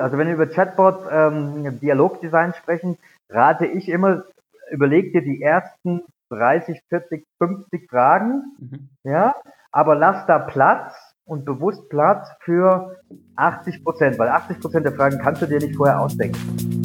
[0.00, 4.24] Also wenn wir über Chatbot ähm, Dialogdesign sprechen, rate ich immer,
[4.70, 8.88] überleg dir die ersten 30, 40, 50 Fragen, mhm.
[9.04, 9.34] ja,
[9.72, 10.94] aber lass da Platz
[11.24, 12.96] und bewusst Platz für
[13.36, 16.79] 80 Prozent, weil 80 Prozent der Fragen kannst du dir nicht vorher ausdenken.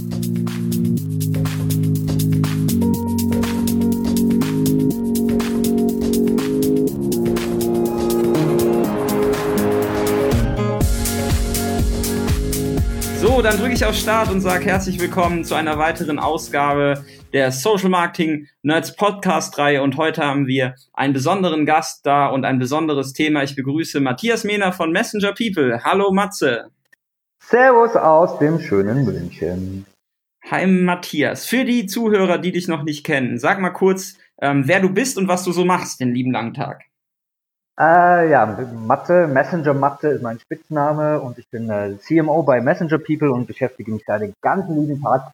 [13.76, 18.96] Ich auf Start und sage herzlich willkommen zu einer weiteren Ausgabe der Social Marketing Nerds
[18.96, 19.84] Podcast Reihe.
[19.84, 23.44] Und heute haben wir einen besonderen Gast da und ein besonderes Thema.
[23.44, 25.84] Ich begrüße Matthias Mehner von Messenger People.
[25.84, 26.70] Hallo Matze.
[27.44, 29.86] Servus aus dem schönen München.
[30.50, 31.46] Hi Matthias.
[31.46, 35.18] Für die Zuhörer, die dich noch nicht kennen, sag mal kurz, ähm, wer du bist
[35.18, 36.86] und was du so machst den lieben langen Tag.
[37.78, 43.00] Äh, ja, Mathe, Messenger Mathe ist mein Spitzname und ich bin äh, CMO bei Messenger
[43.00, 45.32] People und beschäftige mich da den ganzen lieben Tag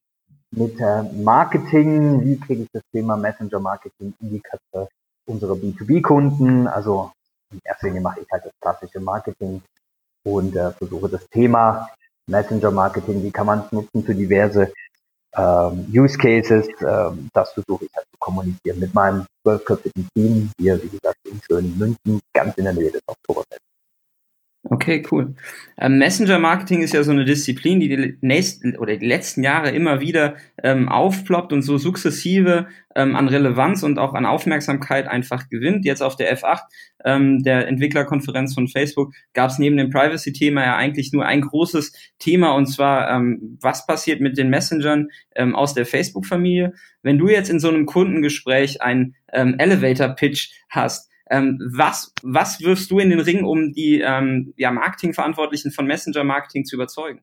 [0.50, 2.26] mit äh, Marketing.
[2.26, 4.90] Wie kriege ich das Thema Messenger Marketing in die Köpfe
[5.28, 6.68] unserer B2B-Kunden?
[6.68, 7.12] Also
[7.52, 9.62] in erster Linie mache ich halt das klassische Marketing
[10.24, 11.90] und äh, versuche das Thema
[12.28, 14.72] Messenger Marketing, wie kann man es nutzen für diverse
[15.38, 20.82] ähm, Use Cases, ähm, das versuche ich halt zu kommunizieren mit meinem zwölfköpfigen Team hier,
[20.82, 23.72] wie gesagt, in schönen München, ganz in der Nähe des Oktoberfests.
[24.64, 25.34] Okay, cool.
[25.80, 29.72] Ähm, Messenger Marketing ist ja so eine Disziplin, die die nächsten oder die letzten Jahre
[29.72, 35.50] immer wieder ähm, aufploppt und so sukzessive ähm, an Relevanz und auch an Aufmerksamkeit einfach
[35.50, 35.84] gewinnt.
[35.84, 36.60] Jetzt auf der F8,
[37.04, 41.94] ähm, der Entwicklerkonferenz von Facebook, gab es neben dem Privacy-Thema ja eigentlich nur ein großes
[42.20, 46.74] Thema und zwar, ähm, was passiert mit den Messengern ähm, aus der Facebook-Familie.
[47.02, 52.92] Wenn du jetzt in so einem Kundengespräch einen ähm, Elevator-Pitch hast, ähm, was, was wirfst
[52.92, 57.22] du in den Ring, um die ähm, ja, Marketingverantwortlichen von Messenger Marketing zu überzeugen?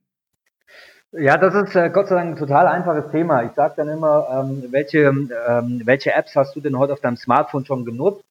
[1.12, 3.42] Ja, das ist äh, Gott sei Dank ein total einfaches Thema.
[3.44, 7.16] Ich sage dann immer, ähm, welche, ähm, welche Apps hast du denn heute auf deinem
[7.16, 8.24] Smartphone schon genutzt?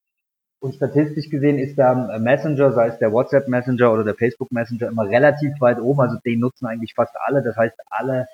[0.60, 4.88] Und statistisch gesehen ist der Messenger, sei es der WhatsApp Messenger oder der Facebook Messenger,
[4.88, 6.02] immer relativ weit oben.
[6.02, 7.44] Also den nutzen eigentlich fast alle.
[7.44, 8.28] Das heißt, alle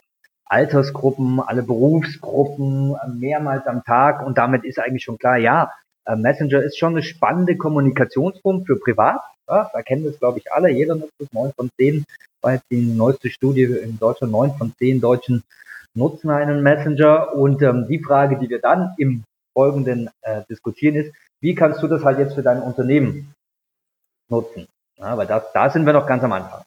[0.45, 4.25] Altersgruppen, alle Berufsgruppen mehrmals am Tag.
[4.25, 5.71] Und damit ist eigentlich schon klar, ja,
[6.05, 9.21] äh, Messenger ist schon eine spannende Kommunikationsform für privat.
[9.47, 10.69] Ja, da kennen das, glaube ich, alle.
[10.69, 11.31] Jeder nutzt es.
[11.31, 12.05] Neun von zehn
[12.41, 14.31] war die neueste Studie in Deutschland.
[14.31, 15.43] Neun von zehn Deutschen
[15.95, 17.33] nutzen einen Messenger.
[17.35, 21.87] Und ähm, die Frage, die wir dann im Folgenden äh, diskutieren, ist, wie kannst du
[21.87, 23.33] das halt jetzt für dein Unternehmen
[24.29, 24.67] nutzen?
[24.97, 26.63] Ja, weil das, da sind wir noch ganz am Anfang.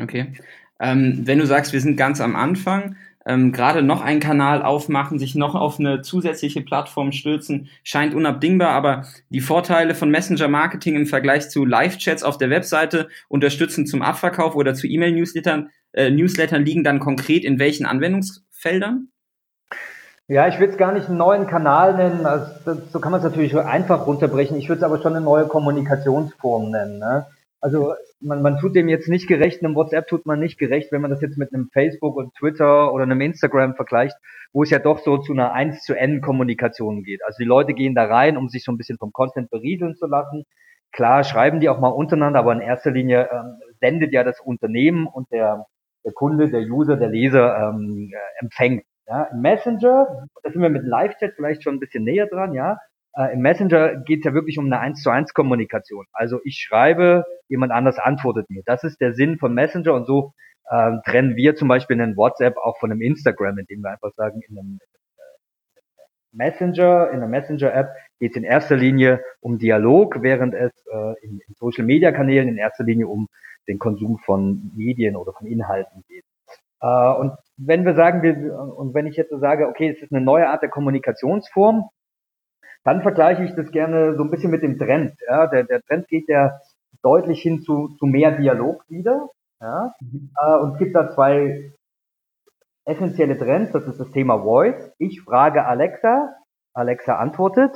[0.00, 0.32] Okay.
[0.80, 2.96] Ähm, wenn du sagst, wir sind ganz am Anfang,
[3.28, 8.70] ähm, gerade noch einen Kanal aufmachen, sich noch auf eine zusätzliche Plattform stürzen, scheint unabdingbar,
[8.70, 14.02] aber die Vorteile von Messenger Marketing im Vergleich zu Live-Chats auf der Webseite unterstützen zum
[14.02, 19.08] Abverkauf oder zu E-Mail-Newslettern äh, Newslettern liegen dann konkret in welchen Anwendungsfeldern?
[20.28, 22.26] Ja, ich würde es gar nicht einen neuen Kanal nennen.
[22.26, 24.58] Also, so kann man es natürlich einfach runterbrechen.
[24.58, 26.98] Ich würde es aber schon eine neue Kommunikationsform nennen.
[26.98, 27.26] Ne?
[27.60, 31.00] Also man, man tut dem jetzt nicht gerecht, einem WhatsApp tut man nicht gerecht, wenn
[31.00, 34.16] man das jetzt mit einem Facebook und Twitter oder einem Instagram vergleicht,
[34.52, 37.24] wo es ja doch so zu einer 1 zu N Kommunikation geht.
[37.24, 40.06] Also die Leute gehen da rein, um sich so ein bisschen vom Content berieseln zu
[40.06, 40.44] lassen.
[40.92, 45.06] Klar schreiben die auch mal untereinander, aber in erster Linie ähm, sendet ja das Unternehmen
[45.06, 45.66] und der,
[46.04, 48.84] der Kunde, der User, der Leser ähm, äh, empfängt.
[49.06, 52.78] Ja, Messenger, da sind wir mit Live-Chat vielleicht schon ein bisschen näher dran, ja,
[53.14, 56.06] äh, Im Messenger geht es ja wirklich um eine 1 zu 1 Kommunikation.
[56.12, 58.62] Also ich schreibe, jemand anders antwortet mir.
[58.64, 60.32] Das ist der Sinn von Messenger und so
[60.70, 64.40] äh, trennen wir zum Beispiel einen WhatsApp auch von einem Instagram, indem wir einfach sagen,
[64.48, 67.88] in einem äh, Messenger, in einer Messenger-App
[68.20, 72.84] geht es in erster Linie um Dialog, während es äh, in, in Social-Media-Kanälen in erster
[72.84, 73.28] Linie um
[73.66, 76.24] den Konsum von Medien oder von Inhalten geht.
[76.80, 78.34] Äh, und wenn wir sagen, wir,
[78.76, 81.88] und wenn ich jetzt so sage, okay, es ist eine neue Art der Kommunikationsform,
[82.84, 85.14] dann vergleiche ich das gerne so ein bisschen mit dem Trend.
[85.28, 86.60] Ja, der, der Trend geht ja
[87.02, 89.28] deutlich hin zu, zu mehr Dialog wieder.
[89.60, 91.72] Ja, äh, und es gibt da zwei
[92.84, 93.72] essentielle Trends.
[93.72, 94.92] Das ist das Thema Voice.
[94.98, 96.34] Ich frage Alexa,
[96.74, 97.72] Alexa antwortet.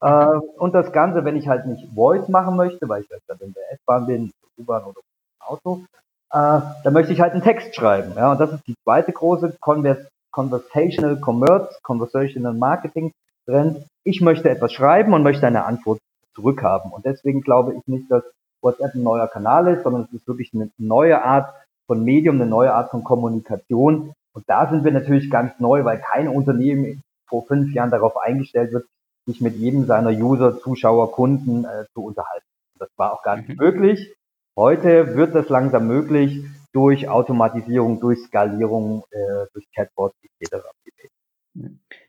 [0.00, 3.52] Äh, und das Ganze, wenn ich halt nicht Voice machen möchte, weil ich vielleicht in
[3.52, 5.00] der S-Bahn bin, U-Bahn oder
[5.40, 5.84] Auto,
[6.32, 8.12] äh, dann möchte ich halt einen Text schreiben.
[8.16, 13.12] Ja, und das ist die zweite große Convers Conversational Commerce, Conversational Marketing
[13.46, 13.84] Trend.
[14.04, 16.00] Ich möchte etwas schreiben und möchte eine Antwort
[16.34, 16.92] zurückhaben.
[16.92, 18.22] Und deswegen glaube ich nicht, dass
[18.62, 21.52] WhatsApp ein neuer Kanal ist, sondern es ist wirklich eine neue Art
[21.86, 24.12] von Medium, eine neue Art von Kommunikation.
[24.32, 28.72] Und da sind wir natürlich ganz neu, weil kein Unternehmen vor fünf Jahren darauf eingestellt
[28.72, 28.86] wird,
[29.26, 32.46] sich mit jedem seiner User, Zuschauer, Kunden äh, zu unterhalten.
[32.78, 33.56] Das war auch gar nicht mhm.
[33.56, 34.14] möglich.
[34.56, 40.64] Heute wird das langsam möglich durch Automatisierung, durch Skalierung, äh, durch Chatbots etc.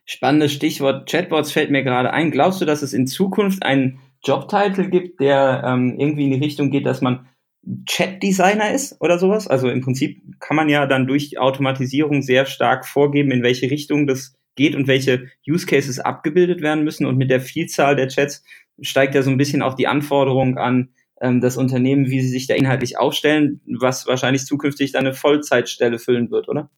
[0.04, 2.30] Spannendes Stichwort Chatbots fällt mir gerade ein.
[2.30, 6.70] Glaubst du, dass es in Zukunft einen Jobtitel gibt, der ähm, irgendwie in die Richtung
[6.70, 7.28] geht, dass man
[7.86, 9.46] Chat-Designer ist oder sowas?
[9.46, 14.06] Also im Prinzip kann man ja dann durch Automatisierung sehr stark vorgeben, in welche Richtung
[14.06, 17.06] das geht und welche Use Cases abgebildet werden müssen.
[17.06, 18.44] Und mit der Vielzahl der Chats
[18.80, 20.90] steigt ja so ein bisschen auch die Anforderung an
[21.20, 25.98] ähm, das Unternehmen, wie sie sich da inhaltlich aufstellen, was wahrscheinlich zukünftig dann eine Vollzeitstelle
[25.98, 26.70] füllen wird, oder?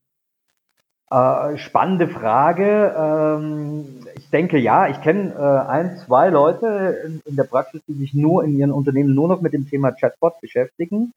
[1.11, 2.95] Äh, spannende Frage.
[2.97, 7.93] Ähm, ich denke ja, ich kenne äh, ein, zwei Leute in, in, der Praxis, die
[7.93, 11.13] sich nur in ihren Unternehmen nur noch mit dem Thema Chatbot beschäftigen.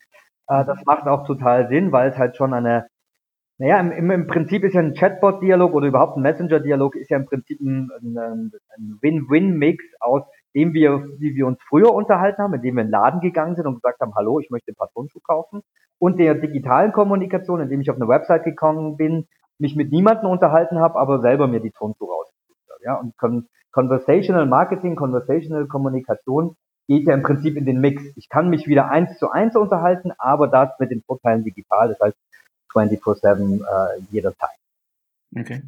[0.50, 2.88] Äh, das macht auch total Sinn, weil es halt schon eine,
[3.57, 7.25] naja, im, im Prinzip ist ja ein Chatbot-Dialog oder überhaupt ein Messenger-Dialog ist ja im
[7.25, 10.24] Prinzip ein, ein, ein Win-Win-Mix aus
[10.54, 13.68] dem wir, wie wir uns früher unterhalten haben, indem wir in den Laden gegangen sind
[13.68, 15.62] und gesagt haben, hallo, ich möchte ein paar Turnschuhe kaufen.
[16.00, 19.28] Und der digitalen Kommunikation, indem ich auf eine Website gekommen bin,
[19.59, 22.83] mich mit niemandem unterhalten habe, aber selber mir die Turnschuhe rausgesucht habe.
[22.83, 26.56] Ja, und Con Conversational Marketing, Conversational Kommunikation
[26.88, 28.01] geht ja im Prinzip in den Mix.
[28.15, 32.00] Ich kann mich wieder eins zu eins unterhalten, aber das mit den Vorteilen digital, das
[32.00, 32.18] heißt
[32.74, 34.50] 24-7 äh, jederzeit.
[35.38, 35.62] Okay.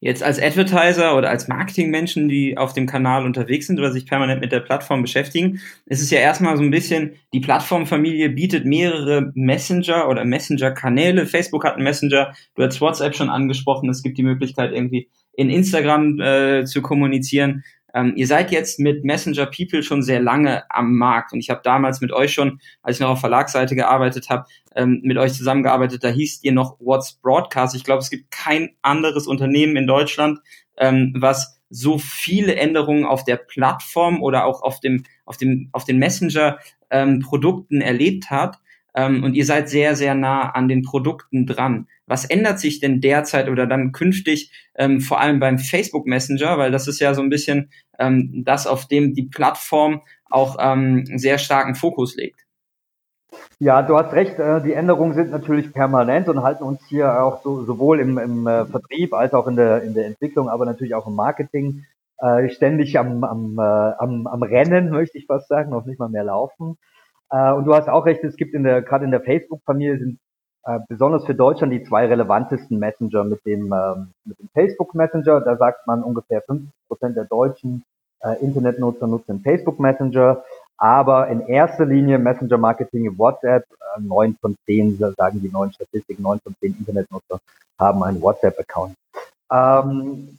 [0.00, 4.40] Jetzt als Advertiser oder als Marketingmenschen, die auf dem Kanal unterwegs sind oder sich permanent
[4.40, 9.32] mit der Plattform beschäftigen, ist es ja erstmal so ein bisschen, die Plattformfamilie bietet mehrere
[9.34, 11.26] Messenger oder Messenger-Kanäle.
[11.26, 15.50] Facebook hat einen Messenger, du hast WhatsApp schon angesprochen, es gibt die Möglichkeit irgendwie in
[15.50, 17.64] Instagram äh, zu kommunizieren.
[17.94, 21.60] Ähm, ihr seid jetzt mit Messenger People schon sehr lange am Markt und ich habe
[21.62, 26.02] damals mit euch schon, als ich noch auf Verlagsseite gearbeitet habe, ähm, mit euch zusammengearbeitet.
[26.02, 27.76] Da hieß ihr noch What's Broadcast.
[27.76, 30.40] Ich glaube, es gibt kein anderes Unternehmen in Deutschland,
[30.76, 35.84] ähm, was so viele Änderungen auf der Plattform oder auch auf dem auf dem auf
[35.84, 36.58] den Messenger
[36.90, 38.58] ähm, Produkten erlebt hat.
[38.94, 41.88] Ähm, und ihr seid sehr sehr nah an den Produkten dran.
[42.06, 46.70] Was ändert sich denn derzeit oder dann künftig, ähm, vor allem beim Facebook Messenger, weil
[46.70, 51.38] das ist ja so ein bisschen ähm, das, auf dem die Plattform auch ähm, sehr
[51.38, 52.40] starken Fokus legt.
[53.58, 57.42] Ja, du hast recht, äh, die Änderungen sind natürlich permanent und halten uns hier auch
[57.42, 60.94] so, sowohl im, im äh, Vertrieb als auch in der, in der Entwicklung, aber natürlich
[60.94, 61.84] auch im Marketing
[62.18, 66.24] äh, ständig am, am, am, am Rennen, möchte ich fast sagen, noch nicht mal mehr
[66.24, 66.76] laufen.
[67.30, 70.18] Äh, und du hast auch recht, es gibt in der, gerade in der Facebook-Familie sind
[70.66, 75.40] äh, besonders für Deutschland die zwei relevantesten Messenger mit dem, ähm, mit dem Facebook Messenger.
[75.40, 77.84] Da sagt man ungefähr 50 Prozent der deutschen
[78.20, 80.42] äh, Internetnutzer nutzen Facebook Messenger.
[80.76, 83.64] Aber in erster Linie Messenger Marketing in WhatsApp.
[83.70, 87.40] Äh, neun von zehn, sagen die neuen Statistiken, neun von zehn Internetnutzer
[87.78, 88.94] haben einen WhatsApp-Account.
[89.52, 90.38] Ähm,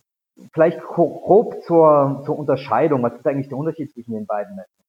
[0.54, 3.04] vielleicht grob zur, zur Unterscheidung.
[3.04, 4.85] Was ist eigentlich der Unterschied zwischen den beiden Messenger?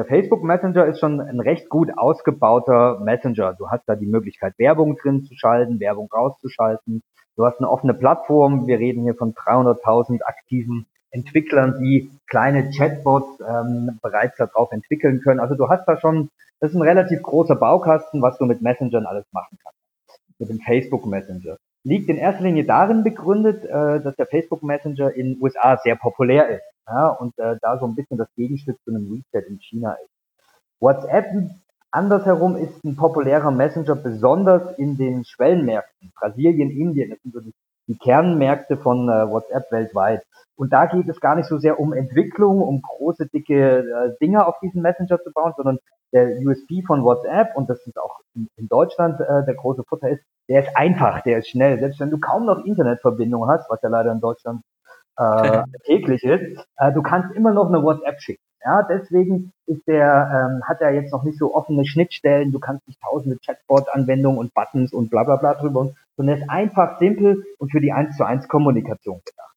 [0.00, 3.52] Der Facebook Messenger ist schon ein recht gut ausgebauter Messenger.
[3.52, 7.02] Du hast da die Möglichkeit, Werbung drin zu schalten, Werbung rauszuschalten.
[7.36, 8.66] Du hast eine offene Plattform.
[8.66, 15.38] Wir reden hier von 300.000 aktiven Entwicklern, die kleine Chatbots ähm, bereits darauf entwickeln können.
[15.38, 16.30] Also du hast da schon,
[16.60, 19.78] das ist ein relativ großer Baukasten, was du mit Messengern alles machen kannst.
[20.38, 21.58] Mit dem Facebook Messenger.
[21.82, 25.96] Liegt in erster Linie darin begründet, äh, dass der Facebook Messenger in den USA sehr
[25.96, 29.58] populär ist ja, und äh, da so ein bisschen das Gegenstück zu einem Reset in
[29.60, 30.10] China ist.
[30.80, 31.26] WhatsApp
[31.90, 36.12] andersherum ist ein populärer Messenger, besonders in den Schwellenmärkten.
[36.14, 37.54] Brasilien, Indien, das sind so die,
[37.90, 40.22] die Kernmärkte von äh, WhatsApp weltweit.
[40.56, 44.46] Und da geht es gar nicht so sehr um Entwicklung, um große, dicke äh, Dinge
[44.46, 45.78] auf diesen Messenger zu bauen, sondern
[46.12, 50.14] der USP von WhatsApp, und das ist auch in, in Deutschland äh, der große Vorteil
[50.14, 51.78] ist, der ist einfach, der ist schnell.
[51.78, 54.62] Selbst wenn du kaum noch Internetverbindung hast, was ja leider in Deutschland
[55.16, 58.42] äh, täglich ist, äh, du kannst immer noch eine WhatsApp schicken.
[58.62, 62.86] Ja, deswegen ist der, ähm, hat er jetzt noch nicht so offene Schnittstellen, du kannst
[62.86, 67.44] nicht tausende Chatbot-Anwendungen und Buttons und bla bla bla drüber, sondern er ist einfach simpel
[67.56, 69.56] und für die 1 zu 1 Kommunikation gedacht.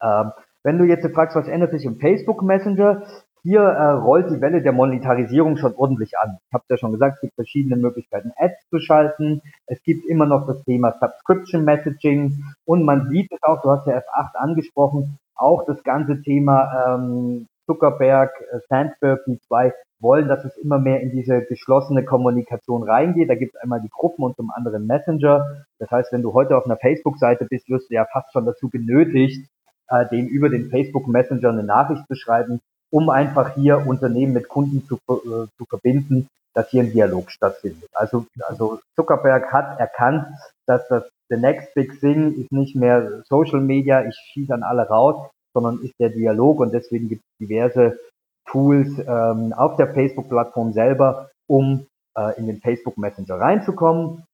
[0.00, 3.02] Ähm, wenn du jetzt fragst, was ändert sich im Facebook Messenger,
[3.42, 6.38] hier äh, rollt die Welle der Monetarisierung schon ordentlich an.
[6.48, 9.42] Ich habe ja schon gesagt, es gibt verschiedene Möglichkeiten, Ads zu schalten.
[9.66, 13.86] Es gibt immer noch das Thema Subscription Messaging und man sieht es auch, du hast
[13.86, 20.44] ja F8 angesprochen, auch das ganze Thema ähm, Zuckerberg, äh, Sandberg, die zwei wollen, dass
[20.44, 23.30] es immer mehr in diese geschlossene Kommunikation reingeht.
[23.30, 25.64] Da gibt es einmal die Gruppen und zum anderen Messenger.
[25.78, 28.68] Das heißt, wenn du heute auf einer Facebook-Seite bist, wirst du ja fast schon dazu
[28.68, 29.48] genötigt,
[29.88, 34.48] äh, dem über den Facebook Messenger eine Nachricht zu schreiben um einfach hier Unternehmen mit
[34.48, 37.88] Kunden zu, äh, zu verbinden, dass hier ein Dialog stattfindet.
[37.92, 40.26] Also, also Zuckerberg hat erkannt,
[40.66, 44.88] dass das the next big thing ist nicht mehr Social Media, ich schieße an alle
[44.88, 47.98] raus, sondern ist der Dialog und deswegen gibt es diverse
[48.44, 54.24] Tools ähm, auf der Facebook-Plattform selber, um äh, in den Facebook Messenger reinzukommen.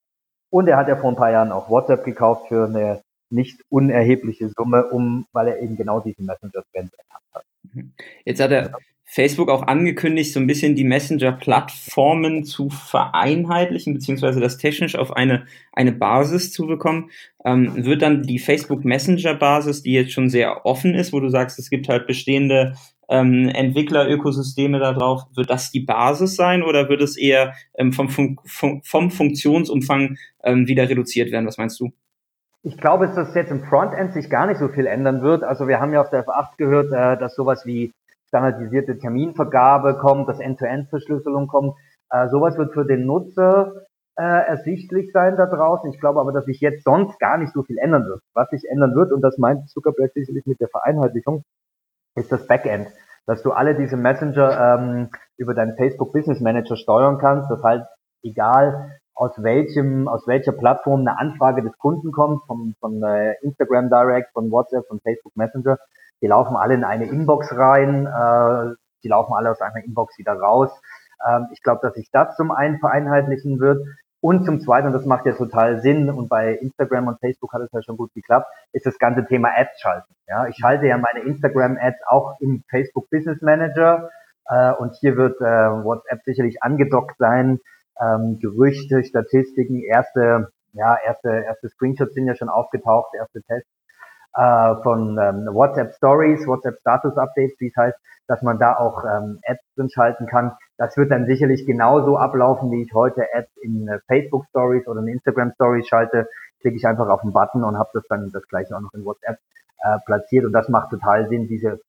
[0.51, 4.49] Und er hat ja vor ein paar Jahren auch WhatsApp gekauft für eine nicht unerhebliche
[4.49, 7.45] Summe, um, weil er eben genau diesen Messenger-Trend erkannt hat.
[7.73, 7.93] Mhm.
[8.25, 8.73] Jetzt hat er
[9.15, 15.45] Facebook auch angekündigt, so ein bisschen die Messenger-Plattformen zu vereinheitlichen, beziehungsweise das technisch auf eine,
[15.75, 17.11] eine Basis zu bekommen.
[17.45, 21.59] Ähm, wird dann die Facebook Messenger-Basis, die jetzt schon sehr offen ist, wo du sagst,
[21.59, 22.73] es gibt halt bestehende
[23.11, 28.09] ähm, Entwicklerökosysteme da drauf, wird das die Basis sein oder wird es eher ähm, vom,
[28.09, 28.39] Fun
[28.83, 31.47] vom Funktionsumfang ähm, wieder reduziert werden?
[31.47, 31.93] Was meinst du?
[32.63, 35.43] Ich glaube, dass jetzt im Frontend sich gar nicht so viel ändern wird.
[35.43, 37.93] Also wir haben ja auf der F8 gehört, äh, dass sowas wie
[38.33, 41.77] standardisierte Terminvergabe kommt, dass End-to-End-Verschlüsselung kommt.
[42.09, 43.75] Äh, sowas wird für den Nutzer
[44.17, 45.93] äh, ersichtlich sein da draußen.
[45.93, 48.23] Ich glaube aber, dass sich jetzt sonst gar nicht so viel ändern wird.
[48.33, 51.45] Was sich ändern wird, und das meint Zuckerberg sicherlich mit der Vereinheitlichung,
[52.15, 52.89] ist das Backend.
[53.27, 57.51] Dass du alle diese Messenger ähm, über deinen Facebook Business Manager steuern kannst.
[57.51, 57.85] Das heißt,
[58.25, 63.91] egal aus welchem, aus welcher Plattform eine Anfrage des Kunden kommt, von, von äh, Instagram
[63.91, 65.77] Direct, von WhatsApp, von Facebook Messenger,
[66.23, 70.35] die laufen alle in eine Inbox rein, äh, die laufen alle aus einer Inbox wieder
[70.35, 70.71] raus.
[71.29, 73.85] Ähm, ich glaube, dass sich das zum einen vereinheitlichen wird.
[74.21, 77.63] Und zum Zweiten, und das macht ja total Sinn, und bei Instagram und Facebook hat
[77.63, 80.15] es ja schon gut geklappt, ist das ganze Thema Ads schalten.
[80.29, 84.11] Ja, ich schalte ja meine Instagram-Ads auch im Facebook Business Manager.
[84.47, 87.59] Äh, und hier wird äh, WhatsApp sicherlich angedockt sein.
[88.01, 93.71] Ähm, Gerüchte, Statistiken, erste, ja, erste, erste Screenshots sind ja schon aufgetaucht, erste Tests
[94.35, 97.99] äh, von ähm, WhatsApp Stories, WhatsApp Status Updates, wie es heißt,
[98.29, 100.53] dass man da auch ähm, Ads drin schalten kann.
[100.79, 105.01] Das wird dann sicherlich genauso ablaufen, wie ich heute Ads in äh, Facebook Stories oder
[105.01, 106.29] in Instagram Stories schalte.
[106.61, 109.05] Klicke ich einfach auf den Button und habe das dann das gleiche auch noch in
[109.05, 109.39] WhatsApp
[109.83, 110.45] äh, platziert.
[110.45, 111.81] Und das macht total Sinn, diese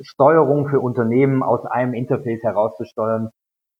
[0.00, 3.30] Steuerung für Unternehmen aus einem Interface herauszusteuern,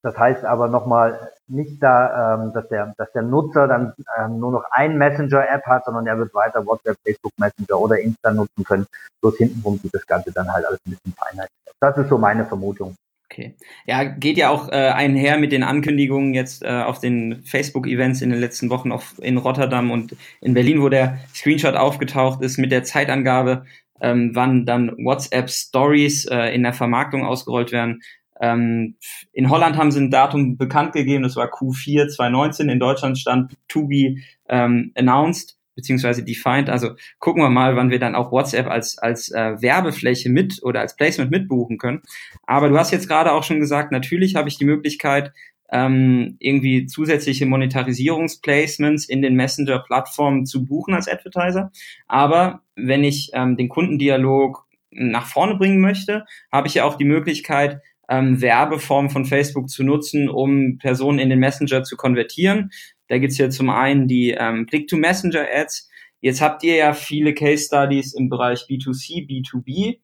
[0.02, 4.52] das heißt aber nochmal nicht da, ähm, dass der, dass der Nutzer dann ähm, nur
[4.52, 8.86] noch ein Messenger-App hat, sondern er wird weiter WhatsApp, Facebook Messenger oder Insta nutzen können.
[9.20, 11.74] Bloß hintenrum sieht das Ganze dann halt alles ein bisschen vereinheitlicht.
[11.80, 12.96] Das ist so meine Vermutung.
[13.30, 13.54] Okay.
[13.86, 18.30] Ja, geht ja auch äh, einher mit den Ankündigungen jetzt äh, auf den Facebook-Events in
[18.30, 22.70] den letzten Wochen auf, in Rotterdam und in Berlin, wo der Screenshot aufgetaucht ist mit
[22.70, 23.64] der Zeitangabe,
[24.00, 28.00] ähm, wann dann WhatsApp Stories äh, in der Vermarktung ausgerollt werden.
[28.40, 28.96] Ähm,
[29.32, 32.68] in Holland haben sie ein Datum bekannt gegeben, das war Q4 2019.
[32.68, 34.16] In Deutschland stand to be
[34.48, 36.70] ähm, announced beziehungsweise defined.
[36.70, 40.80] Also gucken wir mal, wann wir dann auch WhatsApp als als äh, Werbefläche mit oder
[40.80, 42.02] als Placement mitbuchen können.
[42.46, 45.32] Aber du hast jetzt gerade auch schon gesagt, natürlich habe ich die Möglichkeit,
[45.70, 51.70] ähm, irgendwie zusätzliche Monetarisierungsplacements in den Messenger-Plattformen zu buchen als Advertiser.
[52.06, 57.04] Aber wenn ich ähm, den Kundendialog nach vorne bringen möchte, habe ich ja auch die
[57.04, 62.70] Möglichkeit, ähm, Werbeform von Facebook zu nutzen, um Personen in den Messenger zu konvertieren.
[63.08, 65.88] Da gibt's ja zum einen die ähm, Click-to-Messenger-Ads.
[66.20, 69.98] Jetzt habt ihr ja viele Case-Studies im Bereich B2C, B2B.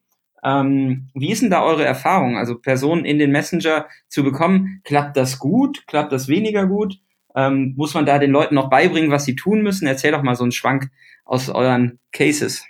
[0.45, 2.37] Ähm, wie ist denn da eure Erfahrung?
[2.37, 5.87] Also Personen in den Messenger zu bekommen, klappt das gut?
[5.87, 6.99] Klappt das weniger gut?
[7.35, 9.87] Ähm, muss man da den Leuten noch beibringen, was sie tun müssen?
[9.87, 10.91] Erzähl doch mal so einen Schwank
[11.25, 12.65] aus euren Cases.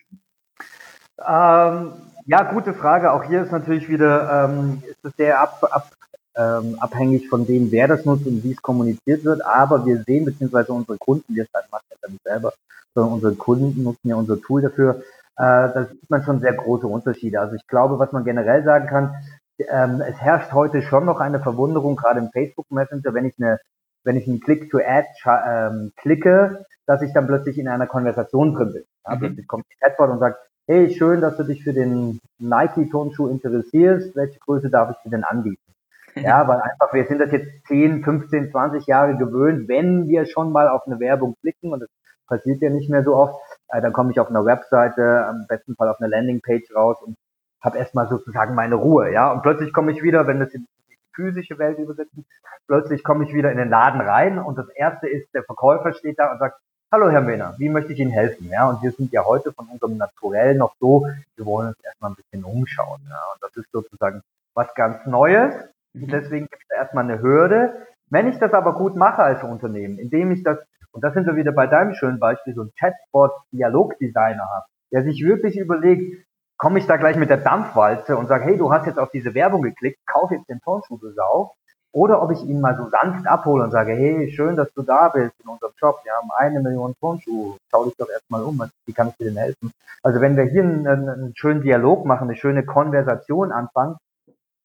[1.27, 1.93] Ähm,
[2.27, 3.13] ja, gute Frage.
[3.13, 5.91] Auch hier ist natürlich wieder, ähm, ist es sehr ab, ab,
[6.37, 9.45] ähm, abhängig von dem, wer das nutzt und wie es kommuniziert wird.
[9.45, 12.53] Aber wir sehen, beziehungsweise unsere Kunden, wir machen das ja nicht selber,
[12.95, 15.03] sondern unsere Kunden nutzen ja unser Tool dafür.
[15.37, 15.43] Äh,
[15.75, 17.41] da sieht man schon sehr große Unterschiede.
[17.41, 19.15] Also ich glaube, was man generell sagen kann,
[19.59, 23.59] ähm, es herrscht heute schon noch eine Verwunderung, gerade im Facebook Messenger, wenn ich eine
[24.05, 28.55] wenn ich einen Click to Add ähm, klicke, dass ich dann plötzlich in einer Konversation
[28.55, 28.85] drin bin.
[29.07, 29.21] Ja, mhm.
[29.21, 30.39] Plötzlich kommt die Chatbot und sagt,
[30.73, 34.17] hey, schön, dass du dich für den Nike-Turnschuh interessierst.
[34.17, 35.59] Welche Größe darf ich dir denn anbieten?
[36.15, 40.53] Ja, weil einfach, wir sind das jetzt 10, 15, 20 Jahre gewöhnt, wenn wir schon
[40.53, 41.89] mal auf eine Werbung klicken, und das
[42.27, 45.75] passiert ja nicht mehr so oft, äh, dann komme ich auf einer Webseite, am besten
[45.75, 47.17] Fall auf einer Landingpage raus und
[47.63, 49.33] habe erstmal sozusagen meine Ruhe, ja.
[49.33, 52.27] Und plötzlich komme ich wieder, wenn das in die physische Welt übersetzen,
[52.67, 56.19] plötzlich komme ich wieder in den Laden rein und das erste ist, der Verkäufer steht
[56.19, 56.61] da und sagt,
[56.95, 58.51] Hallo Herr Mehner, wie möchte ich Ihnen helfen?
[58.51, 61.07] Ja, und wir sind ja heute von unserem Naturell noch so,
[61.37, 63.01] wir wollen uns erstmal ein bisschen umschauen.
[63.09, 64.21] Ja, und das ist sozusagen
[64.53, 65.55] was ganz Neues.
[65.95, 66.09] Und mhm.
[66.09, 67.87] deswegen gibt es da erstmal eine Hürde.
[68.11, 70.59] Wenn ich das aber gut mache als Unternehmen, indem ich das,
[70.91, 75.25] und das sind wir wieder bei deinem schönen Beispiel, so ein Chatbot-Dialogdesigner habe, der sich
[75.25, 76.27] wirklich überlegt,
[76.59, 79.33] komme ich da gleich mit der Dampfwalze und sage, hey, du hast jetzt auf diese
[79.33, 81.55] Werbung geklickt, kauf jetzt den Turnschuh, du Sau.
[81.93, 85.09] Oder ob ich ihn mal so sanft abhole und sage, hey, schön, dass du da
[85.09, 86.01] bist in unserem Shop.
[86.05, 87.57] Wir haben eine Million Turnschuhe.
[87.71, 88.63] Schau dich doch erstmal um.
[88.87, 89.73] Wie kann ich dir denn helfen?
[90.03, 93.97] Also wenn wir hier einen, einen schönen Dialog machen, eine schöne Konversation anfangen,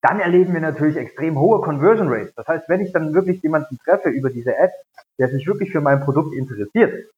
[0.01, 2.34] dann erleben wir natürlich extrem hohe Conversion Rates.
[2.36, 4.72] Das heißt, wenn ich dann wirklich jemanden treffe über diese App,
[5.19, 7.12] der sich wirklich für mein Produkt interessiert,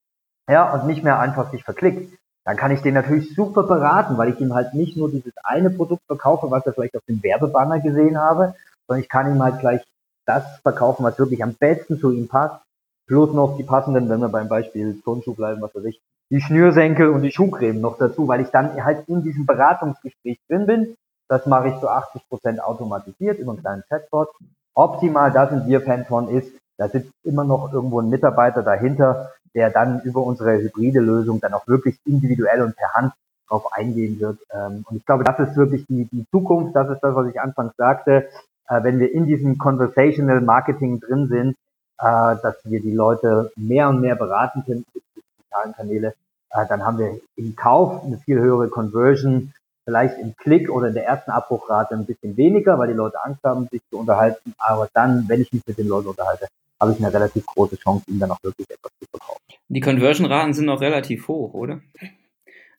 [0.49, 2.11] ja, und nicht mehr einfach sich verklickt,
[2.45, 5.69] dann kann ich den natürlich super beraten, weil ich ihm halt nicht nur dieses eine
[5.69, 8.55] Produkt verkaufe, was er vielleicht auf dem Werbebanner gesehen habe,
[8.87, 9.83] sondern ich kann ihm halt gleich
[10.29, 12.61] das verkaufen, was wirklich am besten zu ihm passt.
[13.07, 17.09] Plus noch die passenden, wenn wir beim Beispiel Turnschuh bleiben, was weiß ich, die Schnürsenkel
[17.09, 20.95] und die Schuhcreme noch dazu, weil ich dann halt in diesem Beratungsgespräch drin bin.
[21.27, 24.29] Das mache ich zu 80 Prozent automatisiert über einen kleinen Chatbot.
[24.75, 29.31] Optimal, da sind wir Fan von, ist, da sitzt immer noch irgendwo ein Mitarbeiter dahinter,
[29.55, 33.13] der dann über unsere hybride Lösung dann auch wirklich individuell und per Hand
[33.47, 34.37] drauf eingehen wird.
[34.53, 37.41] Ähm, und ich glaube, das ist wirklich die, die Zukunft, das ist das, was ich
[37.41, 38.29] anfangs sagte,
[38.69, 41.55] äh, wenn wir in diesem Conversational Marketing drin sind,
[41.99, 46.13] äh, dass wir die Leute mehr und mehr beraten können die digitalen Kanäle,
[46.51, 50.93] äh, dann haben wir im Kauf eine viel höhere Conversion, vielleicht im Klick oder in
[50.93, 54.53] der ersten Abbruchrate ein bisschen weniger, weil die Leute Angst haben, sich zu unterhalten.
[54.59, 56.47] Aber dann, wenn ich mich mit den Leuten unterhalte,
[56.79, 59.41] habe ich eine relativ große Chance, ihnen dann auch wirklich etwas zu verkaufen.
[59.67, 61.81] Die Conversion-Raten sind noch relativ hoch, oder?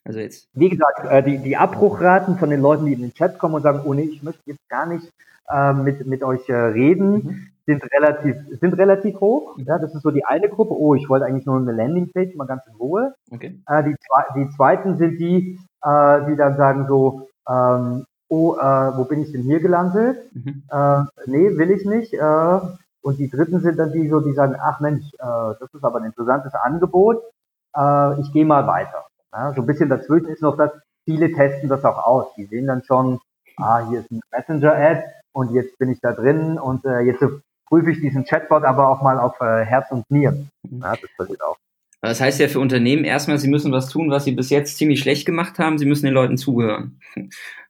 [0.03, 0.47] Also jetzt.
[0.53, 3.61] Wie gesagt, äh, die, die Abbruchraten von den Leuten, die in den Chat kommen und
[3.61, 5.11] sagen, oh nee, ich möchte jetzt gar nicht
[5.49, 7.47] äh, mit, mit euch äh, reden, mhm.
[7.65, 9.57] sind relativ, sind relativ hoch.
[9.57, 10.73] Ja, das ist so die eine Gruppe.
[10.73, 13.13] Oh, ich wollte eigentlich nur eine Landingpage, mal ganz in Ruhe.
[13.31, 13.59] Okay.
[13.67, 13.95] Äh, die,
[14.35, 19.31] die zweiten sind die, äh, die dann sagen so, ähm, oh, äh, wo bin ich
[19.31, 20.17] denn hier gelandet?
[20.33, 20.63] Mhm.
[20.71, 22.13] Äh, nee, will ich nicht.
[22.13, 22.59] Äh,
[23.03, 25.99] und die dritten sind dann die so, die sagen, ach Mensch, äh, das ist aber
[25.99, 27.21] ein interessantes Angebot,
[27.75, 29.05] äh, ich gehe mal weiter.
[29.33, 30.71] Ja, so ein bisschen dazwischen ist noch das,
[31.05, 32.27] viele testen das auch aus.
[32.35, 33.19] Die sehen dann schon,
[33.57, 37.23] ah, hier ist ein Messenger-Ad und jetzt bin ich da drin und äh, jetzt
[37.67, 40.49] prüfe ich diesen Chatbot aber auch mal auf äh, Herz und Nieren.
[40.69, 40.81] Mhm.
[40.81, 41.57] Ja, das passiert auch.
[42.01, 44.99] Das heißt ja für Unternehmen erstmal, sie müssen was tun, was sie bis jetzt ziemlich
[44.99, 45.77] schlecht gemacht haben.
[45.77, 46.99] Sie müssen den Leuten zuhören.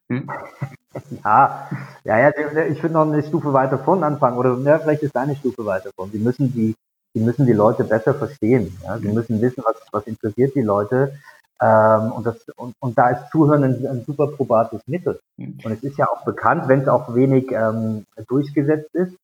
[0.09, 0.29] Hm?
[1.23, 1.69] Ja,
[2.03, 2.29] ja, ja,
[2.69, 5.89] ich würde noch eine Stufe weiter vorn anfangen oder ja, vielleicht ist eine Stufe weiter
[5.95, 6.11] vorn.
[6.11, 6.75] Sie müssen die,
[7.13, 8.77] sie müssen die Leute besser verstehen.
[8.83, 8.97] Ja?
[8.97, 11.17] Sie müssen wissen, was, was interessiert die Leute.
[11.61, 15.19] Ähm, und, das, und, und da ist Zuhören ein, ein super probates Mittel.
[15.37, 15.59] Hm.
[15.63, 19.15] Und es ist ja auch bekannt, wenn es auch wenig ähm, durchgesetzt ist,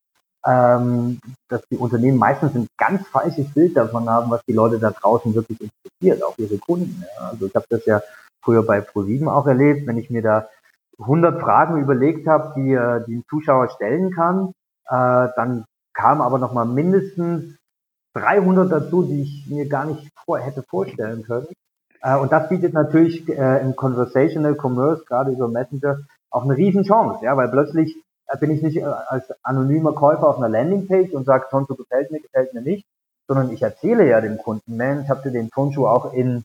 [0.46, 4.92] ähm, dass die Unternehmen meistens ein ganz falsches Bild davon haben, was die Leute da
[4.92, 7.04] draußen wirklich interessiert, auch ihre Kunden.
[7.18, 7.30] Ja.
[7.30, 8.02] Also ich habe das ja
[8.44, 10.48] früher bei Pro7 auch erlebt, wenn ich mir da
[11.00, 14.50] 100 Fragen überlegt habe, die, äh, die ein Zuschauer stellen kann,
[14.90, 17.58] äh, dann kamen aber noch mal mindestens
[18.14, 21.48] 300 dazu, die ich mir gar nicht vor, hätte vorstellen können.
[22.02, 27.24] Äh, und das bietet natürlich äh, im Conversational Commerce, gerade über Messenger, auch eine Riesenchance,
[27.24, 27.96] ja, weil plötzlich
[28.28, 32.12] äh, bin ich nicht äh, als anonymer Käufer auf einer Landingpage und sage, Tonschuh gefällt
[32.12, 32.86] mir, gefällt mir nicht,
[33.28, 36.44] sondern ich erzähle ja dem Kunden, Mensch, habt ihr den Tonschuh auch in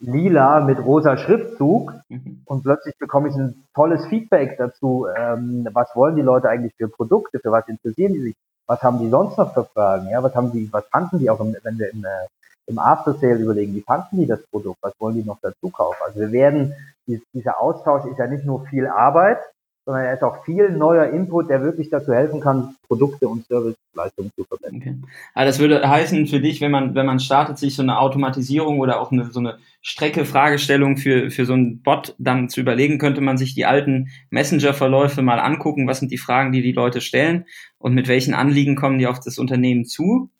[0.00, 2.42] lila mit rosa Schriftzug mhm.
[2.46, 6.88] und plötzlich bekomme ich ein tolles Feedback dazu, ähm, was wollen die Leute eigentlich für
[6.88, 8.36] Produkte, für was interessieren die sich,
[8.66, 11.40] was haben die sonst noch für Fragen, ja, was haben die, was fanden die auch,
[11.40, 12.26] im, wenn wir im, äh,
[12.66, 15.98] im After Sale überlegen, wie fanden die das Produkt, was wollen die noch dazu kaufen.
[16.04, 16.74] Also wir werden,
[17.06, 19.38] dieser Austausch ist ja nicht nur viel Arbeit,
[19.84, 24.30] sondern er ist auch viel neuer Input, der wirklich dazu helfen kann, Produkte und Serviceleistungen
[24.36, 24.76] zu verbessern.
[24.76, 24.96] Okay.
[25.34, 28.78] Also das würde heißen für dich, wenn man, wenn man startet, sich so eine Automatisierung
[28.78, 32.98] oder auch eine, so eine Strecke, Fragestellung für, für so einen Bot dann zu überlegen,
[32.98, 37.00] könnte man sich die alten Messenger-Verläufe mal angucken, was sind die Fragen, die die Leute
[37.00, 37.46] stellen
[37.78, 40.30] und mit welchen Anliegen kommen die auf das Unternehmen zu.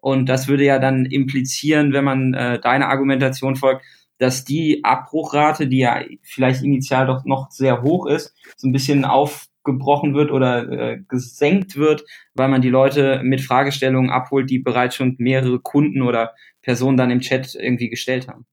[0.00, 3.84] Und das würde ja dann implizieren, wenn man äh, deiner Argumentation folgt,
[4.18, 9.04] dass die Abbruchrate, die ja vielleicht initial doch noch sehr hoch ist, so ein bisschen
[9.04, 14.96] aufgebrochen wird oder äh, gesenkt wird, weil man die Leute mit Fragestellungen abholt, die bereits
[14.96, 18.44] schon mehrere Kunden oder Personen dann im Chat irgendwie gestellt haben.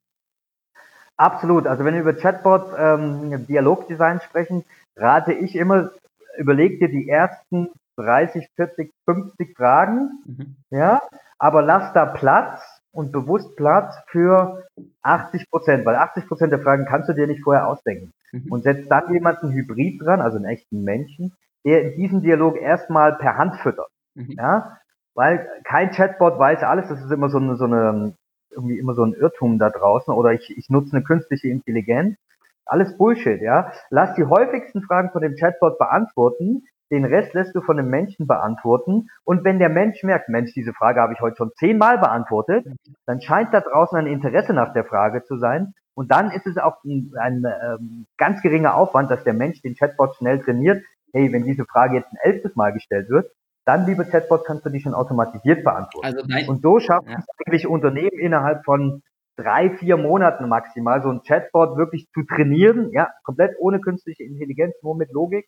[1.18, 1.66] Absolut.
[1.66, 5.92] Also wenn wir über Chatbot ähm, Dialogdesign sprechen, rate ich immer,
[6.38, 10.56] überleg dir die ersten 30, 40, 50 Fragen, mhm.
[10.70, 11.02] ja,
[11.38, 14.64] aber lass da Platz und bewusst Platz für
[15.02, 18.14] 80 Prozent, weil 80 Prozent der Fragen kannst du dir nicht vorher ausdenken.
[18.32, 18.52] Mhm.
[18.52, 21.34] Und setzt dann jemanden Hybrid dran, also einen echten Menschen,
[21.66, 23.90] der in diesem Dialog erstmal per Hand füttert.
[24.14, 24.36] Mhm.
[24.38, 24.78] Ja,
[25.14, 28.14] weil kein Chatbot weiß alles, das ist immer so eine, so eine,
[28.52, 32.18] irgendwie immer so ein Irrtum da draußen oder ich, ich nutze eine künstliche Intelligenz.
[32.66, 33.72] Alles Bullshit, ja.
[33.90, 38.28] Lass die häufigsten Fragen von dem Chatbot beantworten, den Rest lässt du von einem Menschen
[38.28, 39.10] beantworten.
[39.24, 42.66] Und wenn der Mensch merkt, Mensch, diese Frage habe ich heute schon zehnmal beantwortet,
[43.06, 45.74] dann scheint da draußen ein Interesse nach der Frage zu sein.
[45.96, 49.76] Und dann ist es auch ein, ein ähm, ganz geringer Aufwand, dass der Mensch den
[49.76, 50.84] Chatbot schnell trainiert.
[51.14, 53.32] Hey, wenn diese Frage jetzt ein elftes Mal gestellt wird,
[53.66, 56.06] dann, liebe Chatbot, kannst du die schon automatisiert beantworten.
[56.06, 57.20] Also nein, und so schaffen ja.
[57.20, 59.02] es eigentlich Unternehmen innerhalb von
[59.38, 64.76] drei, vier Monaten maximal, so ein Chatbot wirklich zu trainieren, ja, komplett ohne künstliche Intelligenz,
[64.84, 65.48] nur mit Logik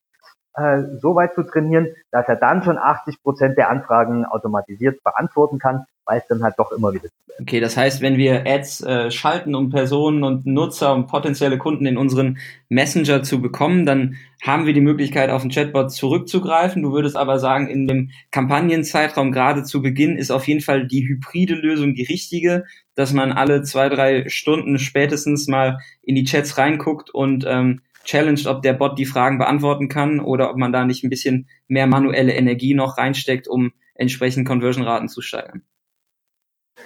[0.58, 5.60] äh, so weit zu trainieren, dass er dann schon 80 Prozent der Anfragen automatisiert beantworten
[5.60, 7.10] kann, weil es dann halt doch immer wieder.
[7.40, 11.86] Okay, das heißt, wenn wir Ads äh, schalten, um Personen und Nutzer und potenzielle Kunden
[11.86, 12.40] in unseren
[12.70, 16.82] Messenger zu bekommen, dann haben wir die Möglichkeit, auf den Chatbot zurückzugreifen.
[16.82, 21.08] Du würdest aber sagen, in dem Kampagnenzeitraum gerade zu Beginn ist auf jeden Fall die
[21.08, 22.64] hybride Lösung die richtige,
[22.96, 28.48] dass man alle zwei, drei Stunden spätestens mal in die Chats reinguckt und ähm, challenged,
[28.48, 31.86] ob der Bot die Fragen beantworten kann oder ob man da nicht ein bisschen mehr
[31.86, 35.64] manuelle Energie noch reinsteckt, um entsprechend Conversion-Raten zu steigern.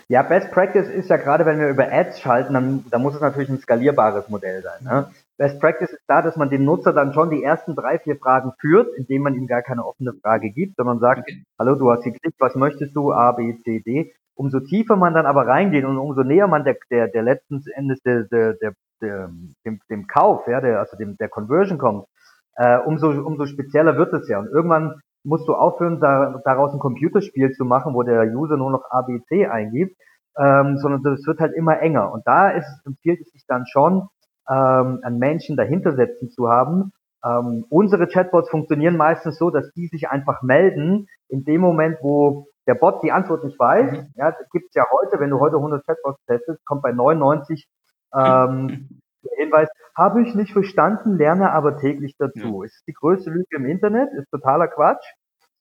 [0.07, 3.21] Ja, Best Practice ist ja gerade, wenn wir über Ads schalten, dann, dann muss es
[3.21, 4.83] natürlich ein skalierbares Modell sein.
[4.83, 5.11] Ne?
[5.37, 8.53] Best Practice ist da, dass man dem Nutzer dann schon die ersten drei, vier Fragen
[8.59, 11.43] führt, indem man ihm gar keine offene Frage gibt, sondern sagt, okay.
[11.59, 13.11] hallo, du hast geklickt, was möchtest du?
[13.11, 14.13] A, B, C, D.
[14.35, 18.01] Umso tiefer man dann aber reingeht und umso näher man der, der, der letzten Endes
[18.01, 22.05] der, der, der, der, dem, dem Kauf, ja, der, also dem, der Conversion kommt,
[22.55, 24.39] äh, umso, umso spezieller wird es ja.
[24.39, 28.71] Und irgendwann musst du aufhören, da, daraus ein Computerspiel zu machen, wo der User nur
[28.71, 29.95] noch A, B, C eingibt,
[30.37, 32.11] ähm, sondern das wird halt immer enger.
[32.11, 34.07] Und da ist, empfiehlt es sich dann schon,
[34.49, 36.91] ähm, einen Menschen dahinter setzen zu haben.
[37.23, 42.47] Ähm, unsere Chatbots funktionieren meistens so, dass die sich einfach melden in dem Moment, wo
[42.67, 43.91] der Bot die Antwort nicht weiß.
[43.91, 44.07] Mhm.
[44.15, 47.67] Ja, das gibt's ja heute, wenn du heute 100 Chatbots testest, kommt bei 99
[48.15, 48.89] ähm,
[49.37, 52.61] Hinweis, habe ich nicht verstanden, lerne aber täglich dazu.
[52.61, 52.65] Ja.
[52.65, 55.05] Ist die größte Lüge im Internet, ist totaler Quatsch.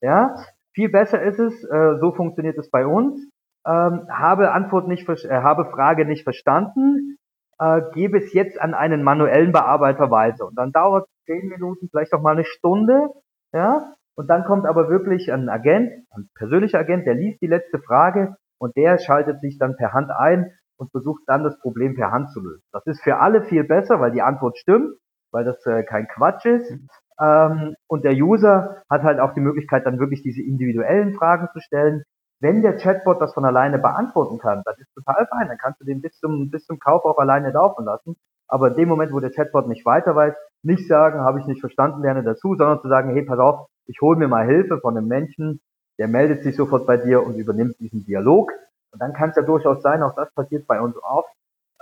[0.01, 0.35] Ja,
[0.73, 3.29] viel besser ist es, äh, so funktioniert es bei uns.
[3.67, 7.19] Ähm, habe Antwort nicht, äh, habe Frage nicht verstanden,
[7.59, 10.47] äh, gebe es jetzt an einen manuellen Bearbeiter weiter.
[10.47, 13.11] Und dann dauert es zehn Minuten, vielleicht auch mal eine Stunde,
[13.53, 13.95] ja.
[14.17, 18.37] Und dann kommt aber wirklich ein Agent, ein persönlicher Agent, der liest die letzte Frage
[18.59, 22.31] und der schaltet sich dann per Hand ein und versucht dann das Problem per Hand
[22.31, 22.65] zu lösen.
[22.73, 24.97] Das ist für alle viel besser, weil die Antwort stimmt,
[25.31, 26.71] weil das äh, kein Quatsch ist.
[26.71, 26.89] Mhm.
[27.21, 31.61] Ähm, und der User hat halt auch die Möglichkeit, dann wirklich diese individuellen Fragen zu
[31.61, 32.03] stellen.
[32.41, 35.85] Wenn der Chatbot das von alleine beantworten kann, das ist total fein, dann kannst du
[35.85, 38.17] den bis zum, bis zum Kauf auch alleine laufen lassen.
[38.49, 41.61] Aber in dem Moment, wo der Chatbot nicht weiter weiß, nicht sagen, habe ich nicht
[41.61, 44.97] verstanden, lerne dazu, sondern zu sagen, hey, pass auf, ich hole mir mal Hilfe von
[44.97, 45.61] einem Menschen,
[45.99, 48.51] der meldet sich sofort bei dir und übernimmt diesen Dialog.
[48.93, 51.33] Und dann kann es ja durchaus sein, auch das passiert bei uns oft,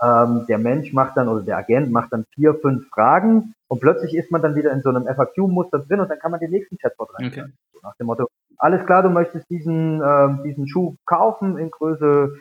[0.01, 4.14] ähm, der Mensch macht dann oder der Agent macht dann vier, fünf Fragen und plötzlich
[4.14, 6.79] ist man dann wieder in so einem FAQ-Muster drin und dann kann man den nächsten
[6.79, 7.29] Chatbot rein.
[7.29, 7.44] Okay.
[7.73, 12.35] So nach dem Motto, alles klar, du möchtest diesen, äh, diesen Schuh kaufen in Größe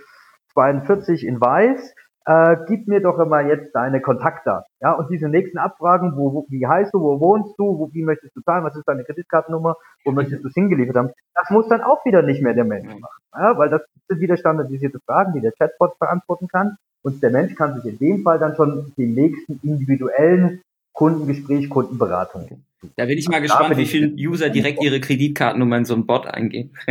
[0.53, 1.95] 42 in weiß
[2.27, 4.69] äh, gib mir doch immer jetzt deine Kontaktdaten.
[4.81, 8.03] Ja, und diese nächsten Abfragen, wo, wo, wie heißt du, wo wohnst du, wo, wie
[8.03, 11.69] möchtest du zahlen, was ist deine Kreditkartennummer, wo möchtest du es hingeliefert haben, das muss
[11.69, 13.21] dann auch wieder nicht mehr der Mensch machen.
[13.33, 16.75] Ja, weil das sind wieder standardisierte Fragen, die der Chatbot beantworten kann.
[17.01, 20.61] Und der Mensch kann sich in dem Fall dann schon den nächsten individuellen
[20.91, 22.61] Kundengespräch, Kundenberatung.
[22.97, 26.27] Da bin ich mal gespannt, wie viele User direkt ihre Kreditkartennummer in so einen Bot
[26.27, 26.71] eingehen.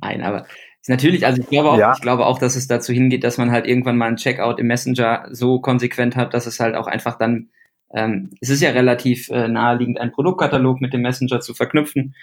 [0.00, 0.46] Nein, aber
[0.88, 1.92] Natürlich, also ich glaube auch, ja.
[1.92, 4.66] ich glaube auch, dass es dazu hingeht, dass man halt irgendwann mal ein Checkout im
[4.66, 7.50] Messenger so konsequent hat, dass es halt auch einfach dann,
[7.92, 12.14] ähm, es ist ja relativ äh, naheliegend, einen Produktkatalog mit dem Messenger zu verknüpfen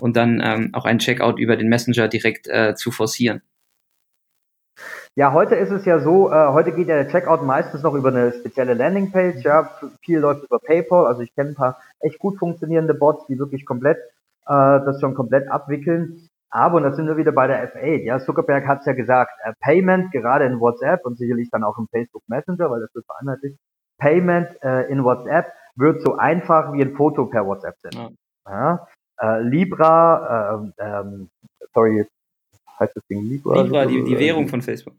[0.00, 3.42] und dann ähm, auch einen Checkout über den Messenger direkt äh, zu forcieren.
[5.16, 8.08] Ja, heute ist es ja so, äh, heute geht ja der Checkout meistens noch über
[8.08, 12.38] eine spezielle Landingpage, ja, viel läuft über PayPal, also ich kenne ein paar echt gut
[12.38, 13.98] funktionierende Bots, die wirklich komplett
[14.46, 16.28] äh, das schon komplett abwickeln.
[16.54, 19.32] Aber, und da sind wir wieder bei der F8, ja, Zuckerberg hat es ja gesagt,
[19.42, 23.04] äh, Payment, gerade in WhatsApp und sicherlich dann auch im Facebook Messenger, weil das wird
[23.06, 23.58] vereinheitlicht,
[23.98, 28.16] Payment äh, in WhatsApp wird so einfach wie ein Foto per WhatsApp senden.
[28.46, 28.86] Ja.
[29.18, 31.28] ja äh, Libra, äh, ähm,
[31.72, 32.06] sorry,
[32.78, 33.60] heißt das Ding Libra?
[33.60, 34.94] Libra, die, die Währung von Facebook.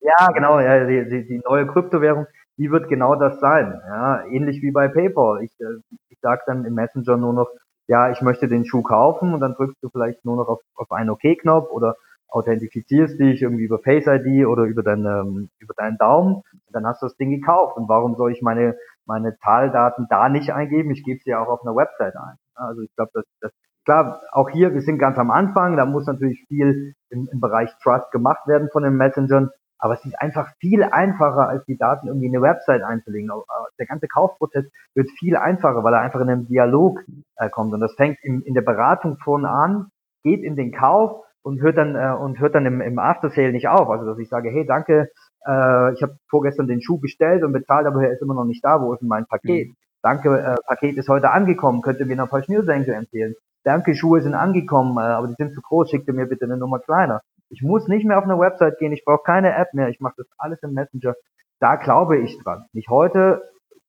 [0.00, 2.26] Ja, genau, ja, die, die, die neue Kryptowährung,
[2.58, 3.80] die wird genau das sein.
[3.86, 5.42] Ja, ähnlich wie bei PayPal.
[5.42, 7.48] Ich, äh, ich sage dann im Messenger nur noch,
[7.88, 10.92] ja, ich möchte den Schuh kaufen und dann drückst du vielleicht nur noch auf, auf
[10.92, 11.96] einen OK-Knopf oder
[12.28, 17.02] authentifizierst dich irgendwie über Face ID oder über, deine, ähm, über deinen Daumen dann hast
[17.02, 17.76] du das Ding gekauft.
[17.76, 20.90] Und warum soll ich meine, meine Zahldaten da nicht eingeben?
[20.90, 22.36] Ich gebe sie ja auch auf einer Website ein.
[22.54, 23.52] Also ich glaube, das, das
[23.84, 27.70] klar, auch hier, wir sind ganz am Anfang, da muss natürlich viel im, im Bereich
[27.82, 32.08] Trust gemacht werden von den Messengern, aber es ist einfach viel einfacher, als die Daten
[32.08, 33.30] irgendwie in eine Website einzulegen.
[33.78, 37.00] Der ganze Kaufprozess wird viel einfacher, weil er einfach in einen Dialog
[37.36, 37.72] äh, kommt.
[37.72, 39.90] Und das fängt in, in der Beratung vorne an,
[40.24, 43.52] geht in den Kauf und hört dann äh, und hört dann im, im After Sale
[43.52, 43.88] nicht auf.
[43.88, 45.10] Also dass ich sage, hey, danke,
[45.46, 48.64] äh, ich habe vorgestern den Schuh bestellt und bezahlt, aber er ist immer noch nicht
[48.64, 48.82] da.
[48.82, 49.68] Wo ist denn mein Paket?
[49.68, 49.76] Mhm.
[50.02, 51.82] Danke, äh, Paket ist heute angekommen.
[51.82, 53.34] Könnt ihr mir noch ein paar Schnürsenkel empfehlen?
[53.64, 55.90] Danke, Schuhe sind angekommen, äh, aber die sind zu groß.
[55.90, 57.22] Schickt ihr mir bitte eine Nummer kleiner.
[57.50, 60.14] Ich muss nicht mehr auf eine Website gehen, ich brauche keine App mehr, ich mache
[60.18, 61.14] das alles im Messenger.
[61.60, 62.66] Da glaube ich dran.
[62.72, 63.42] Nicht heute,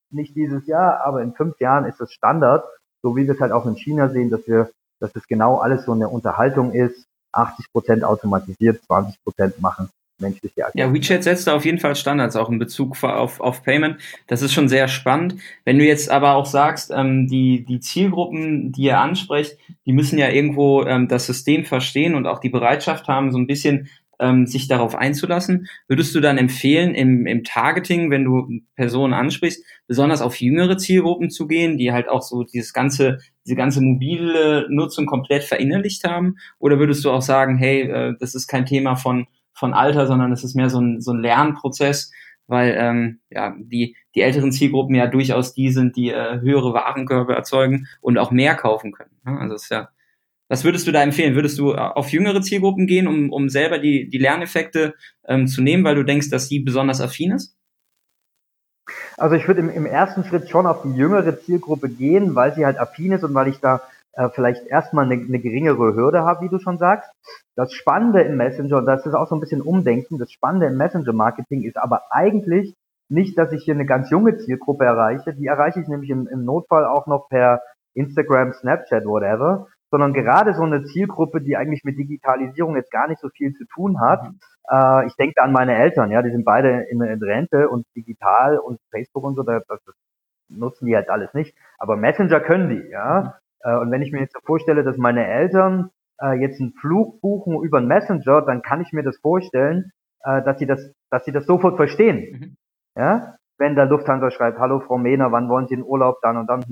[0.10, 2.64] nicht dieses Jahr, aber in fünf Jahren ist das Standard.
[3.02, 4.70] so wie wir es halt auch in China sehen, dass wir,
[5.00, 10.66] dass es genau alles so eine Unterhaltung ist, 80 Prozent automatisiert, 20 Prozent machen menschliche
[10.66, 10.76] Aktivität.
[10.76, 13.98] Ja, WeChat setzt da auf jeden Fall Standards auch in Bezug auf, auf Payment.
[14.28, 15.36] Das ist schon sehr spannend.
[15.66, 20.20] Wenn du jetzt aber auch sagst, ähm, die, die Zielgruppen, die ihr ansprecht, die müssen
[20.20, 24.46] ja irgendwo ähm, das System verstehen und auch die Bereitschaft haben, so ein bisschen ähm,
[24.46, 25.68] sich darauf einzulassen.
[25.88, 31.30] Würdest du dann empfehlen, im, im Targeting, wenn du Personen ansprichst, besonders auf jüngere Zielgruppen
[31.30, 36.36] zu gehen, die halt auch so dieses ganze, diese ganze mobile Nutzung komplett verinnerlicht haben?
[36.60, 39.26] Oder würdest du auch sagen, hey, äh, das ist kein Thema von
[39.60, 42.12] von Alter, sondern es ist mehr so ein, so ein Lernprozess,
[42.48, 47.36] weil ähm, ja, die, die älteren Zielgruppen ja durchaus die sind, die äh, höhere Warenkörbe
[47.36, 49.16] erzeugen und auch mehr kaufen können.
[49.24, 49.38] Ne?
[49.40, 49.90] Also ist ja,
[50.48, 51.36] was würdest du da empfehlen?
[51.36, 54.96] Würdest du äh, auf jüngere Zielgruppen gehen, um, um selber die, die Lerneffekte
[55.28, 57.56] ähm, zu nehmen, weil du denkst, dass sie besonders affin ist?
[59.18, 62.66] Also ich würde im, im ersten Schritt schon auf die jüngere Zielgruppe gehen, weil sie
[62.66, 63.82] halt affin ist und weil ich da
[64.14, 67.10] äh, vielleicht erstmal eine, eine geringere Hürde habe, wie du schon sagst.
[67.56, 70.78] Das Spannende im Messenger, und das ist auch so ein bisschen Umdenken, das Spannende im
[70.78, 72.76] Messenger-Marketing ist aber eigentlich
[73.10, 76.46] nicht, dass ich hier eine ganz junge Zielgruppe erreiche, die erreiche ich nämlich im, im
[76.46, 77.62] Notfall auch noch per
[77.96, 83.20] Instagram, Snapchat, whatever, sondern gerade so eine Zielgruppe, die eigentlich mit Digitalisierung jetzt gar nicht
[83.20, 84.24] so viel zu tun hat.
[84.24, 84.40] Mhm.
[84.70, 88.60] Äh, ich denke an meine Eltern, ja, die sind beide in, in Rente und digital
[88.60, 89.82] und Facebook und so, das, das
[90.48, 91.56] nutzen die halt alles nicht.
[91.78, 93.40] Aber Messenger können die, ja.
[93.64, 95.92] Äh, und wenn ich mir jetzt so vorstelle, dass meine Eltern
[96.22, 99.92] äh, jetzt einen Flug buchen über einen Messenger, dann kann ich mir das vorstellen,
[100.24, 102.40] äh, dass sie das, dass sie das sofort verstehen.
[102.40, 102.58] Mhm.
[102.96, 106.48] Ja, wenn der Lufthansa schreibt, hallo Frau Mehner, wann wollen Sie in Urlaub dann und
[106.48, 106.64] dann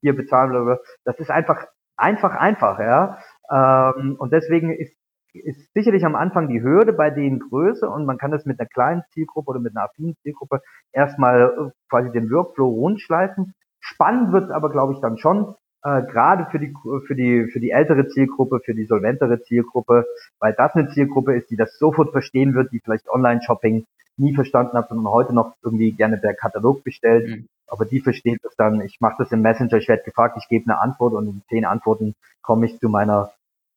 [0.00, 3.18] hier bezahlen, das ist einfach, einfach, einfach, ja.
[3.50, 4.96] Ähm, und deswegen ist,
[5.34, 8.68] ist sicherlich am Anfang die Hürde bei denen größer und man kann das mit einer
[8.68, 10.60] kleinen Zielgruppe oder mit einer affinen Zielgruppe
[10.92, 13.54] erstmal quasi den Workflow rundschleifen.
[13.80, 16.74] Spannend wird aber, glaube ich, dann schon, äh, gerade für die,
[17.06, 20.06] für, die, für die ältere Zielgruppe, für die solventere Zielgruppe,
[20.40, 24.76] weil das eine Zielgruppe ist, die das sofort verstehen wird, die vielleicht Online-Shopping nie verstanden
[24.76, 27.28] hat, sondern heute noch irgendwie gerne per Katalog bestellt.
[27.28, 27.48] Mhm.
[27.66, 30.70] Aber die versteht das dann, ich mache das im Messenger, ich werde gefragt, ich gebe
[30.70, 33.32] eine Antwort und in zehn Antworten komme ich zu meiner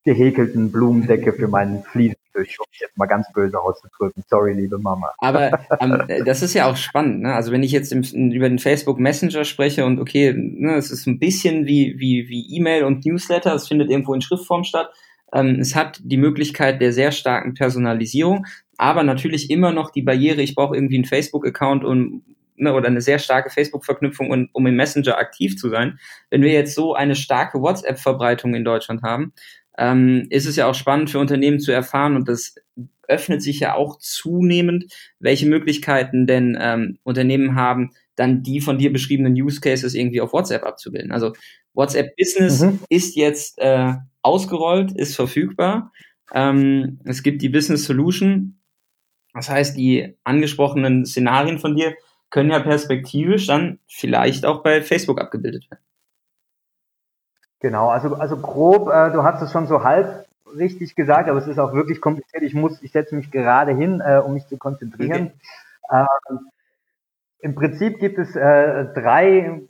[0.08, 4.24] gehäkelten Blumendecke für meinen Fliesenfisch, um jetzt mal ganz böse auszudrücken.
[4.30, 5.12] Sorry, liebe Mama.
[5.18, 7.24] Aber ähm, das ist ja auch spannend.
[7.24, 7.34] Ne?
[7.34, 11.08] Also wenn ich jetzt im, über den Facebook Messenger spreche und okay, ne, es ist
[11.08, 14.90] ein bisschen wie wie wie E-Mail und Newsletter, es findet irgendwo in Schriftform statt.
[15.34, 18.46] Ähm, es hat die Möglichkeit der sehr starken Personalisierung,
[18.78, 22.24] aber natürlich immer noch die Barriere, ich brauche irgendwie einen Facebook-Account und
[22.56, 26.00] ne, oder eine sehr starke Facebook-Verknüpfung, um, um im Messenger aktiv zu sein.
[26.30, 29.34] Wenn wir jetzt so eine starke WhatsApp-Verbreitung in Deutschland haben,
[29.78, 32.56] ähm, ist es ja auch spannend für Unternehmen zu erfahren und das
[33.08, 34.86] öffnet sich ja auch zunehmend,
[35.20, 40.34] welche Möglichkeiten denn ähm, Unternehmen haben, dann die von dir beschriebenen Use Cases irgendwie auf
[40.34, 41.12] WhatsApp abzubilden.
[41.12, 41.34] Also
[41.74, 42.80] WhatsApp Business mhm.
[42.90, 45.94] ist jetzt äh, ausgerollt, ist verfügbar.
[46.34, 48.60] Ähm, es gibt die Business Solution.
[49.34, 51.96] Das heißt, die angesprochenen Szenarien von dir
[52.30, 55.87] können ja perspektivisch dann vielleicht auch bei Facebook abgebildet werden.
[57.60, 61.48] Genau, also, also grob, äh, du hast es schon so halb richtig gesagt, aber es
[61.48, 62.44] ist auch wirklich kompliziert.
[62.44, 65.34] Ich muss, ich setze mich gerade hin, äh, um mich zu konzentrieren.
[65.90, 66.06] Okay.
[66.30, 66.40] Ähm,
[67.40, 69.62] Im Prinzip gibt es äh, drei,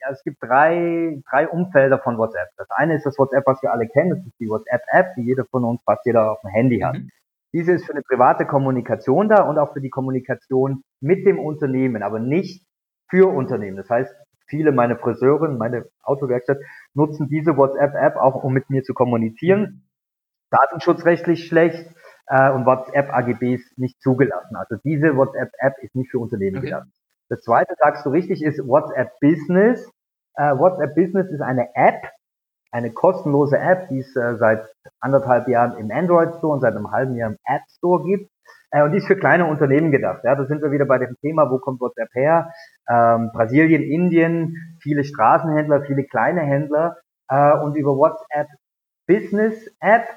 [0.00, 2.48] ja, es gibt drei, drei Umfelder von WhatsApp.
[2.56, 5.44] Das eine ist das WhatsApp, was wir alle kennen, das ist die WhatsApp-App, die jeder
[5.44, 6.94] von uns, fast jeder auf dem Handy hat.
[6.94, 7.10] Mhm.
[7.52, 12.02] Diese ist für eine private Kommunikation da und auch für die Kommunikation mit dem Unternehmen,
[12.02, 12.64] aber nicht
[13.08, 13.76] für Unternehmen.
[13.76, 14.14] Das heißt,
[14.46, 16.58] viele meine Friseure, meine Autowerkstatt
[16.94, 19.60] nutzen diese WhatsApp-App auch, um mit mir zu kommunizieren.
[19.60, 19.82] Mhm.
[20.50, 21.86] Datenschutzrechtlich schlecht
[22.26, 24.56] äh, und WhatsApp-AGBs nicht zugelassen.
[24.56, 26.66] Also diese WhatsApp-App ist nicht für Unternehmen okay.
[26.66, 26.88] gedacht.
[27.28, 29.88] Das zweite, sagst du richtig, ist WhatsApp Business.
[30.34, 32.10] Äh, WhatsApp Business ist eine App,
[32.72, 34.66] eine kostenlose App, die es äh, seit
[34.98, 38.30] anderthalb Jahren im Android Store und seit einem halben Jahr im App Store gibt.
[38.70, 40.20] Äh, und die ist für kleine Unternehmen gedacht.
[40.24, 42.52] Ja, da sind wir wieder bei dem Thema, wo kommt WhatsApp her?
[42.88, 46.98] Ähm, Brasilien, Indien, viele Straßenhändler, viele kleine Händler.
[47.28, 48.48] Äh, und über WhatsApp
[49.06, 50.08] Business App,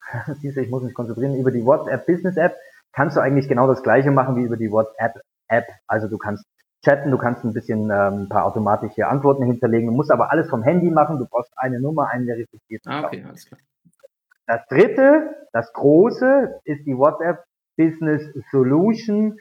[0.40, 2.56] siehst du, ich muss mich konzentrieren, über die WhatsApp Business App
[2.92, 5.66] kannst du eigentlich genau das gleiche machen wie über die WhatsApp App.
[5.86, 6.44] Also du kannst
[6.84, 10.48] chatten, du kannst ein bisschen ähm, ein paar automatische Antworten hinterlegen, du musst aber alles
[10.50, 13.58] vom Handy machen, du brauchst eine Nummer, einen verifizierten ah, okay, alles klar.
[14.46, 17.42] Das dritte, das große, ist die WhatsApp
[17.76, 19.38] Business Solution,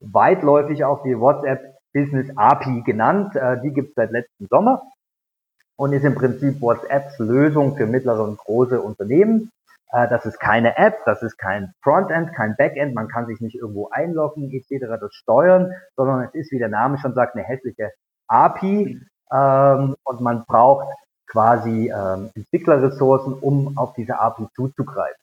[0.00, 1.60] weitläufig auch die WhatsApp
[1.92, 3.36] Business API genannt.
[3.36, 4.82] Äh, die gibt es seit letzten Sommer
[5.76, 9.50] und ist im Prinzip WhatsApps Lösung für mittlere und große Unternehmen.
[9.92, 13.56] Äh, das ist keine App, das ist kein Frontend, kein Backend, man kann sich nicht
[13.56, 14.98] irgendwo einloggen etc.
[15.00, 17.92] das steuern, sondern es ist, wie der Name schon sagt, eine hässliche
[18.28, 19.00] API,
[19.32, 20.86] ähm, und man braucht
[21.26, 25.20] quasi ähm, Entwicklerressourcen, um auf diese API zuzugreifen.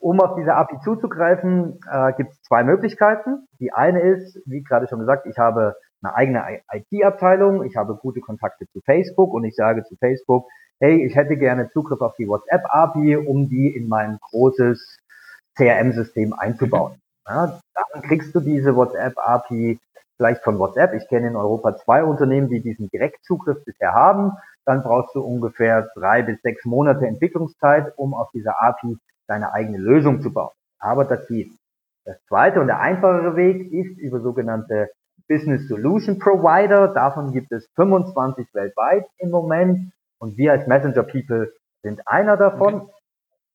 [0.00, 3.46] Um auf diese API zuzugreifen, äh, gibt es zwei Möglichkeiten.
[3.60, 8.20] Die eine ist, wie gerade schon gesagt, ich habe eine eigene IT-Abteilung, ich habe gute
[8.20, 10.46] Kontakte zu Facebook und ich sage zu Facebook,
[10.78, 14.98] hey, ich hätte gerne Zugriff auf die WhatsApp-API, um die in mein großes
[15.56, 17.00] CRM-System einzubauen.
[17.26, 17.58] Ja,
[17.92, 19.80] dann kriegst du diese WhatsApp-API
[20.16, 20.94] vielleicht von WhatsApp.
[20.94, 24.32] Ich kenne in Europa zwei Unternehmen, die diesen Direktzugriff bisher haben.
[24.64, 29.78] Dann brauchst du ungefähr drei bis sechs Monate Entwicklungszeit, um auf dieser API deine eigene
[29.78, 30.54] Lösung zu bauen.
[30.78, 31.50] Aber das geht.
[32.04, 34.90] Das zweite und der einfachere Weg ist über sogenannte
[35.28, 36.88] Business Solution Provider.
[36.88, 39.92] Davon gibt es 25 weltweit im Moment.
[40.18, 42.82] Und wir als Messenger People sind einer davon.
[42.82, 42.92] Okay.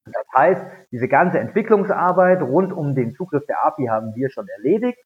[0.06, 5.00] Das heißt, diese ganze Entwicklungsarbeit rund um den Zugriff der API haben wir schon erledigt.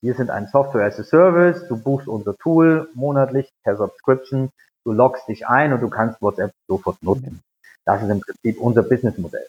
[0.00, 1.68] Wir sind ein Software as a Service.
[1.68, 4.50] Du buchst unser Tool monatlich per Subscription.
[4.84, 7.42] Du loggst dich ein und du kannst WhatsApp sofort nutzen.
[7.84, 9.46] Das ist im Prinzip unser Businessmodell.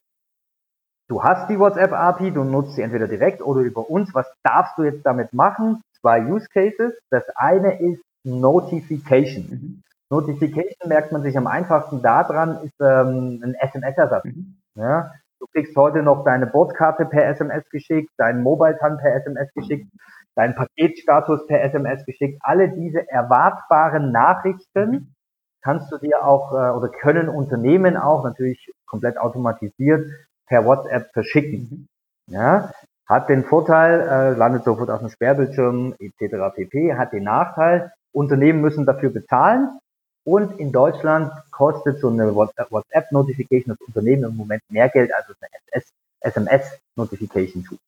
[1.08, 4.14] Du hast die WhatsApp API, du nutzt sie entweder direkt oder über uns.
[4.16, 5.82] Was darfst du jetzt damit machen?
[6.02, 6.94] Zwei Use Cases.
[7.12, 9.44] Das eine ist Notification.
[9.50, 9.84] Mhm.
[10.10, 14.26] Notification merkt man sich am einfachsten daran, ist ähm, ein SMS-Ersatz.
[14.26, 14.58] Mhm.
[14.76, 15.12] Ja?
[15.40, 19.88] Du kriegst heute noch deine Bordkarte per SMS geschickt, deinen Mobile-TAN per SMS geschickt,
[20.34, 22.40] deinen Paketstatus per SMS geschickt.
[22.42, 25.08] Alle diese erwartbaren Nachrichten mhm.
[25.62, 30.08] kannst du dir auch äh, oder können Unternehmen auch natürlich komplett automatisiert
[30.48, 31.88] per WhatsApp verschicken.
[32.28, 32.34] Mhm.
[32.34, 32.72] Ja?
[33.08, 36.56] Hat den Vorteil, äh, landet sofort auf dem Sperrbildschirm etc.
[36.56, 36.96] pp.
[36.96, 39.70] Hat den Nachteil, Unternehmen müssen dafür bezahlen
[40.24, 45.84] und in Deutschland kostet so eine WhatsApp-Notification das Unternehmen im Moment mehr Geld als eine
[46.22, 47.80] SMS-Notification tut.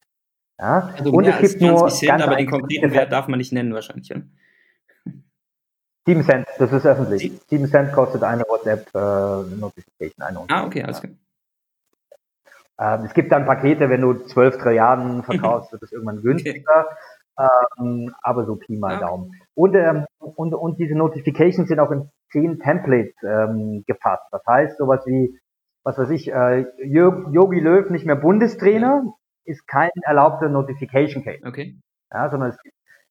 [0.60, 0.94] Ja?
[0.98, 4.10] Also und es gibt nur Cent, aber den konkreten Wert darf man nicht nennen wahrscheinlich.
[4.10, 4.18] Ja?
[6.06, 7.34] 7 Cent, das ist öffentlich.
[7.50, 10.22] 7 Cent kostet eine WhatsApp-Notification.
[10.22, 11.12] Äh, ah, okay, alles klar.
[12.80, 16.88] Ähm, es gibt dann Pakete, wenn du 12 Trilliarden verkaufst, wird es irgendwann günstiger.
[16.88, 17.48] Okay.
[17.80, 19.00] Ähm, aber so Pi mal ja.
[19.00, 19.32] Daumen.
[19.54, 24.24] Und, ähm, und, und diese Notifications sind auch in zehn Templates ähm, gefasst.
[24.32, 25.40] Das heißt, sowas wie,
[25.84, 29.04] was weiß ich, äh, Yogi Löw nicht mehr Bundestrainer,
[29.46, 31.46] ist kein erlaubter Notification Case.
[31.46, 31.78] Okay.
[32.12, 32.58] Ja, sondern es,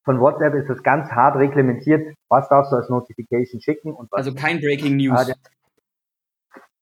[0.05, 4.18] von WhatsApp ist es ganz hart reglementiert, was darfst du als Notification schicken und was.
[4.26, 5.33] Also kein Breaking News.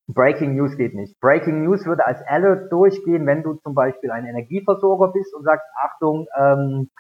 [0.07, 1.19] Breaking News geht nicht.
[1.21, 5.67] Breaking News würde als Alert durchgehen, wenn du zum Beispiel ein Energieversorger bist und sagst,
[5.81, 6.91] Achtung, ähm,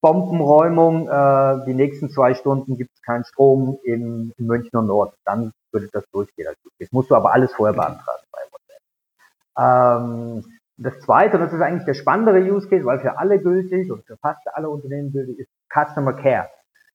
[0.00, 5.14] Bombenräumung, äh, die nächsten zwei Stunden gibt es keinen Strom im, im Münchner Nord.
[5.24, 6.48] Dann würde das durchgehen.
[6.80, 10.02] Das musst du aber alles vorher beantragen bei WhatsApp.
[10.02, 13.92] Ähm, das zweite, und das ist eigentlich der spannendere Use Case, weil für alle gültig
[13.92, 16.48] und für fast alle Unternehmen gültig ist Customer Care.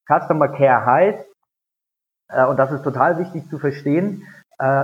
[0.06, 1.26] Customer Care heißt,
[2.30, 4.28] äh, und das ist total wichtig zu verstehen,
[4.60, 4.84] äh,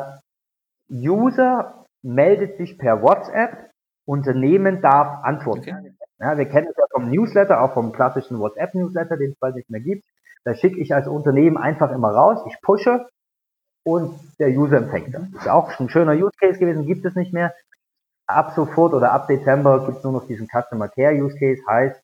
[0.94, 3.72] User meldet sich per WhatsApp,
[4.06, 5.76] Unternehmen darf antworten.
[5.80, 5.94] Okay.
[6.20, 9.70] Ja, wir kennen es ja vom Newsletter, auch vom klassischen WhatsApp-Newsletter, den es bald nicht
[9.70, 10.06] mehr gibt.
[10.44, 13.08] Da schicke ich als Unternehmen einfach immer raus, ich pushe
[13.84, 15.24] und der User empfängt das.
[15.30, 17.54] Ist auch schon ein schöner Use Case gewesen, gibt es nicht mehr.
[18.28, 22.02] Ab sofort oder ab Dezember gibt es nur noch diesen Customer Care Use Case, heißt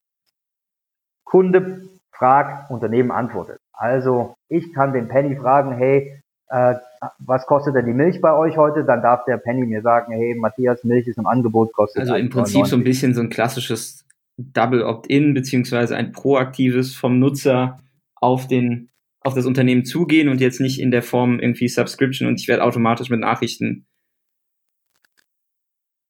[1.23, 3.59] Kunde fragt, Unternehmen antwortet.
[3.71, 6.75] Also ich kann den Penny fragen, hey, äh,
[7.19, 8.83] was kostet denn die Milch bei euch heute?
[8.83, 12.29] Dann darf der Penny mir sagen, hey, Matthias, Milch ist im Angebot, kostet Also im
[12.29, 14.05] Prinzip so ein bisschen so ein klassisches
[14.37, 17.79] Double Opt-in, beziehungsweise ein proaktives vom Nutzer
[18.15, 18.89] auf den,
[19.21, 22.63] auf das Unternehmen zugehen und jetzt nicht in der Form irgendwie Subscription und ich werde
[22.63, 23.85] automatisch mit Nachrichten.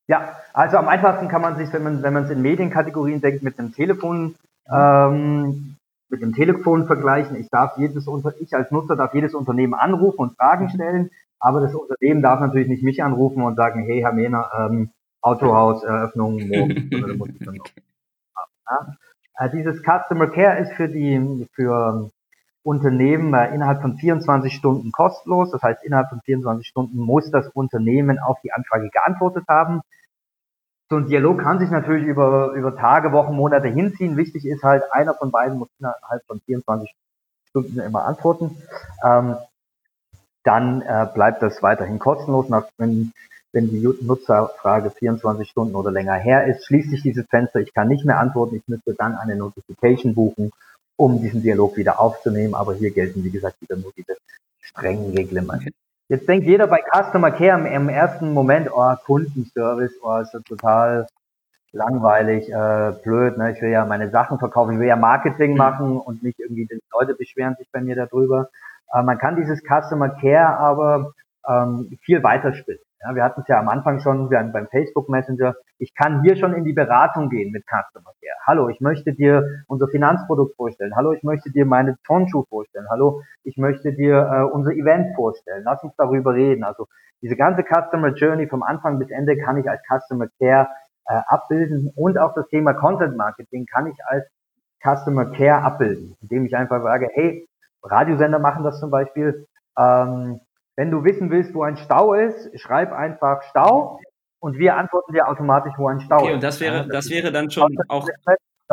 [0.08, 3.44] Ja, also am einfachsten kann man sich, wenn man, wenn man es in Medienkategorien denkt,
[3.44, 4.36] mit einem Telefon
[4.72, 5.76] ähm,
[6.10, 7.36] mit dem Telefon vergleichen.
[7.38, 10.70] Ich darf jedes Unter ich als Nutzer darf jedes Unternehmen anrufen und Fragen mhm.
[10.70, 14.92] stellen, aber das Unternehmen darf natürlich nicht mich anrufen und sagen, hey Herr Mehner, ähm,
[15.22, 16.90] Autohaus Eröffnung morgen.
[18.70, 18.96] ja.
[19.38, 22.10] äh, dieses Customer Care ist für die für
[22.64, 25.52] Unternehmen äh, innerhalb von 24 Stunden kostenlos.
[25.52, 29.82] Das heißt, innerhalb von 24 Stunden muss das Unternehmen auf die Anfrage geantwortet haben
[30.90, 34.18] so ein Dialog kann sich natürlich über, über Tage, Wochen, Monate hinziehen.
[34.18, 36.92] Wichtig ist halt, einer von beiden muss innerhalb von 24
[37.50, 38.58] Stunden immer antworten.
[39.06, 39.36] Ähm,
[40.44, 42.50] dann äh, bleibt das weiterhin kostenlos.
[42.50, 43.14] Nach, wenn,
[43.52, 47.60] wenn die Nutzerfrage 24 Stunden oder länger her ist, schließt sich dieses Fenster.
[47.60, 48.56] Ich kann nicht mehr antworten.
[48.56, 50.52] Ich müsste dann eine Notification buchen,
[50.96, 52.56] um diesen Dialog wieder aufzunehmen.
[52.56, 54.18] Aber hier gelten, wie gesagt, wieder nur diese
[54.62, 55.72] strengen Reglementen.
[56.10, 60.42] Jetzt denkt jeder bei Customer Care im, im ersten Moment, oh, Kundenservice, oh, ist das
[60.44, 61.06] total
[61.72, 63.52] langweilig, äh, blöd, ne?
[63.52, 65.58] Ich will ja meine Sachen verkaufen, ich will ja Marketing mhm.
[65.58, 68.50] machen und nicht irgendwie die Leute beschweren sich bei mir darüber.
[68.92, 71.14] Äh, man kann dieses Customer Care aber
[71.48, 72.80] ähm, viel weiter spielen.
[73.02, 75.56] Ja, wir hatten es ja am Anfang schon wir beim Facebook Messenger.
[75.78, 78.36] Ich kann hier schon in die Beratung gehen mit Customer Care.
[78.46, 80.94] Hallo, ich möchte dir unser Finanzprodukt vorstellen.
[80.98, 82.88] Hallo, ich möchte dir meine Turnschuhe vorstellen.
[82.90, 85.64] Hallo, ich möchte dir äh, unser Event vorstellen.
[85.64, 86.66] Lass uns darüber reden.
[86.66, 86.88] Also
[87.22, 90.68] diese ganze Customer Journey vom Anfang bis Ende kann ich als Customer Care
[91.06, 94.26] äh, abbilden und auch das Thema Content Marketing kann ich als
[94.84, 97.48] Customer Care abbilden, indem ich einfach sage, hey,
[97.82, 99.48] Radiosender machen das zum Beispiel.
[99.78, 100.42] Ähm,
[100.80, 104.00] wenn du wissen willst, wo ein Stau ist, schreib einfach Stau
[104.40, 106.34] und wir antworten dir automatisch, wo ein Stau okay, ist.
[106.36, 108.08] Und das wäre, das wäre dann schon auch,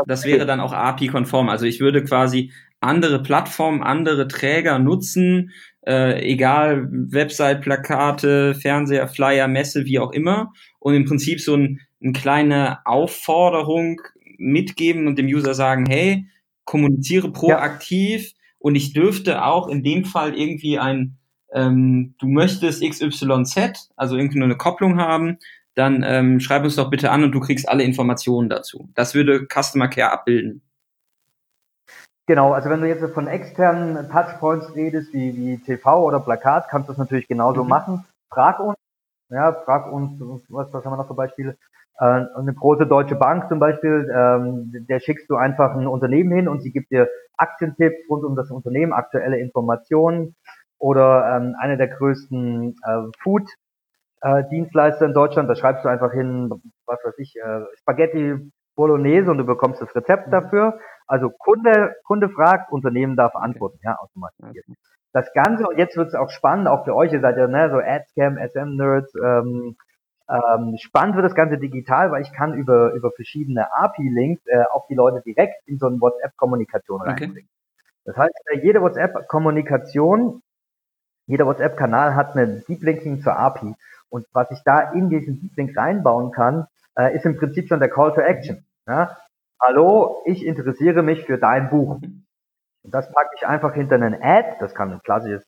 [0.06, 1.48] das wäre dann auch API-konform.
[1.48, 5.50] Also ich würde quasi andere Plattformen, andere Träger nutzen,
[5.84, 11.80] äh, egal Website, Plakate, Fernseher, Flyer, Messe, wie auch immer, und im Prinzip so ein,
[12.00, 14.00] eine kleine Aufforderung
[14.38, 16.28] mitgeben und dem User sagen, hey,
[16.64, 18.36] kommuniziere proaktiv ja.
[18.60, 21.18] und ich dürfte auch in dem Fall irgendwie ein,
[21.52, 25.38] ähm, du möchtest XYZ, also irgendwie nur eine Kopplung haben,
[25.74, 28.88] dann ähm, schreib uns doch bitte an und du kriegst alle Informationen dazu.
[28.94, 30.62] Das würde Customer Care abbilden.
[32.26, 36.88] Genau, also wenn du jetzt von externen Touchpoints redest, wie, wie TV oder Plakat, kannst
[36.88, 37.70] du das natürlich genauso mhm.
[37.70, 38.04] machen.
[38.32, 38.76] Frag uns,
[39.30, 41.56] ja, frag uns, was, was haben wir noch für Beispiele?
[41.98, 46.48] Äh, eine große deutsche Bank zum Beispiel, ähm, der schickst du einfach ein Unternehmen hin
[46.48, 50.34] und sie gibt dir Aktientipps rund um das Unternehmen, aktuelle Informationen
[50.78, 53.48] oder ähm, eine der größten äh, Food
[54.22, 56.50] äh, Dienstleister in Deutschland, da schreibst du einfach hin,
[56.86, 60.32] was weiß ich, äh, Spaghetti Bolognese und du bekommst das Rezept mhm.
[60.32, 60.78] dafür.
[61.06, 64.66] Also Kunde, Kunde fragt, Unternehmen darf antworten, ja, automatisiert.
[65.12, 67.70] Das Ganze, und jetzt wird es auch spannend, auch für euch, ihr seid ja ne,
[67.70, 69.76] so Adscam, SM-Nerds, ähm,
[70.28, 74.86] ähm, spannend wird das Ganze digital, weil ich kann über, über verschiedene API-Links äh, auch
[74.88, 77.10] die Leute direkt in so eine WhatsApp-Kommunikation okay.
[77.10, 77.48] reinbringen.
[78.04, 80.42] Das heißt, äh, jede WhatsApp-Kommunikation,
[81.26, 83.74] jeder WhatsApp-Kanal hat eine Deep Linking zur API.
[84.08, 86.66] Und was ich da in diesen Deep Link reinbauen kann,
[86.96, 88.64] äh, ist im Prinzip schon der Call to Action.
[88.86, 89.16] Ja?
[89.60, 92.00] Hallo, ich interessiere mich für dein Buch.
[92.00, 94.56] Und das packe ich einfach hinter einen Ad.
[94.60, 95.44] Das kann ein klassisches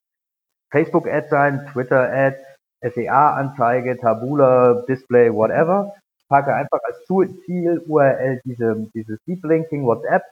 [0.70, 2.36] Facebook-Ad sein, Twitter-Ad,
[2.80, 5.94] SEA-Anzeige, Tabula, Display, whatever.
[6.18, 10.24] Ich packe einfach als Ziel-URL diese, dieses Deep Linking WhatsApp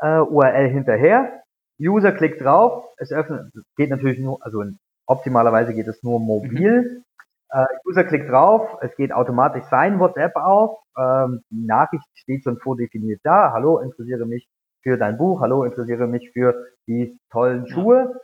[0.00, 1.42] äh, URL hinterher.
[1.80, 4.78] User klickt drauf, es öffnet, geht natürlich nur, also in,
[5.10, 7.02] optimalerweise geht es nur mobil.
[7.50, 12.58] Äh, User klickt drauf, es geht automatisch sein WhatsApp auf, ähm, die Nachricht steht schon
[12.58, 13.50] vordefiniert da.
[13.52, 14.48] Hallo, interessiere mich
[14.82, 18.20] für dein Buch, hallo, interessiere mich für die tollen Schuhe.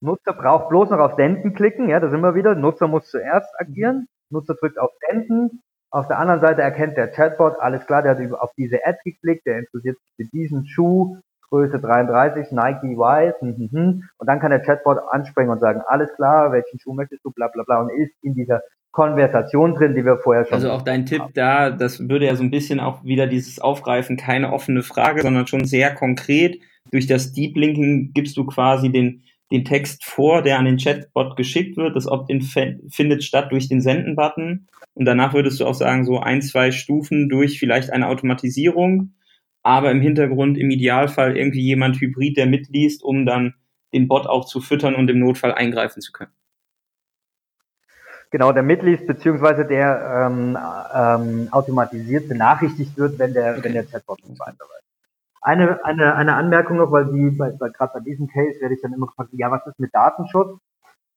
[0.00, 2.54] Nutzer braucht bloß noch auf Senden klicken, ja, da sind wir wieder.
[2.54, 4.06] Nutzer muss zuerst agieren.
[4.30, 5.62] Nutzer drückt auf Senden.
[5.90, 9.44] Auf der anderen Seite erkennt der Chatbot, alles klar, der hat auf diese Ad geklickt,
[9.46, 11.16] der interessiert sich für diesen Schuh,
[11.50, 14.08] Größe 33, Nike Wise, hm, hm, hm.
[14.18, 17.48] und dann kann der Chatbot anspringen und sagen, alles klar, welchen Schuh möchtest du, bla
[17.48, 20.54] bla bla, und ist in dieser Konversation drin, die wir vorher schon.
[20.54, 21.32] Also auch dein Tipp haben.
[21.34, 25.46] da, das würde ja so ein bisschen auch wieder dieses aufgreifen, keine offene Frage, sondern
[25.46, 26.60] schon sehr konkret.
[26.90, 29.22] Durch das Deep Linking gibst du quasi den,
[29.52, 31.94] den Text vor, der an den Chatbot geschickt wird.
[31.94, 32.42] Das Opt-in
[32.88, 34.66] findet statt durch den Senden-Button.
[34.94, 39.12] Und danach würdest du auch sagen, so ein, zwei Stufen durch vielleicht eine Automatisierung
[39.62, 43.54] aber im Hintergrund im Idealfall irgendwie jemand Hybrid, der mitliest, um dann
[43.92, 46.32] den Bot auch zu füttern und im Notfall eingreifen zu können.
[48.30, 50.56] Genau, der mitliest, beziehungsweise der ähm,
[50.94, 53.64] ähm, automatisiert benachrichtigt wird, wenn der, okay.
[53.64, 54.84] wenn der Chatbot nicht weiterreicht.
[55.42, 58.82] Eine, eine, eine Anmerkung noch, weil die, bei, bei, gerade bei diesem Case werde ich
[58.82, 60.60] dann immer gefragt, ja, was ist mit Datenschutz?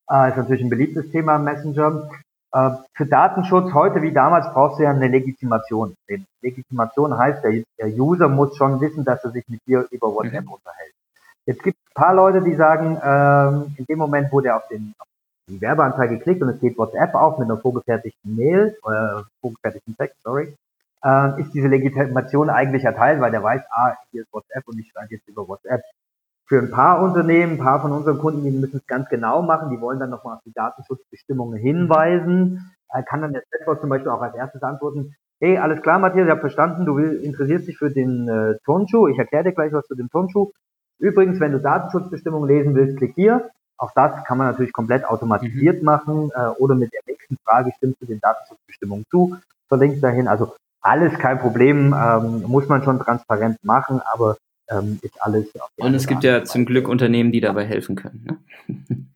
[0.10, 2.10] Äh, ist natürlich ein beliebtes Thema im Messenger.
[2.54, 5.96] Äh, für Datenschutz heute wie damals brauchst du ja eine Legitimation.
[6.42, 10.46] Legitimation heißt, der, der User muss schon wissen, dass er sich mit dir über WhatsApp
[10.46, 10.54] mhm.
[10.54, 10.94] unterhält.
[11.46, 14.68] Jetzt gibt es ein paar Leute, die sagen, ähm, in dem Moment, wo der auf,
[14.68, 15.08] den, auf
[15.50, 20.22] die Werbeanzeige klickt und es geht WhatsApp auf mit einer vorgefertigten Mail, äh, vorgefertigten Text,
[20.24, 20.56] sorry,
[21.04, 24.90] äh, ist diese Legitimation eigentlich erteilt, weil der weiß, ah, hier ist WhatsApp und ich
[24.90, 25.82] schreibe jetzt über WhatsApp.
[26.46, 29.70] Für ein paar Unternehmen, ein paar von unseren Kunden, die müssen es ganz genau machen,
[29.70, 32.72] die wollen dann nochmal auf die Datenschutzbestimmungen hinweisen.
[32.90, 36.26] Er kann dann der Chatbot zum Beispiel auch als erstes antworten, hey, alles klar, Matthias,
[36.26, 39.86] ich habe verstanden, du interessierst dich für den äh, Turnschuh, ich erkläre dir gleich was
[39.88, 40.52] zu dem Turnschuh.
[41.00, 43.50] Übrigens, wenn du Datenschutzbestimmungen lesen willst, klick hier.
[43.78, 45.86] Auch das kann man natürlich komplett automatisiert mhm.
[45.86, 49.36] machen äh, oder mit der nächsten Frage stimmst du den Datenschutzbestimmungen zu,
[49.68, 50.28] verlinkt dahin.
[50.28, 54.38] Also alles kein Problem, ähm, muss man schon transparent machen, aber
[54.70, 55.48] ähm, ist alles.
[55.78, 58.44] Und es gibt ja zum Glück Unternehmen, die dabei helfen können.
[58.76, 59.08] Ne?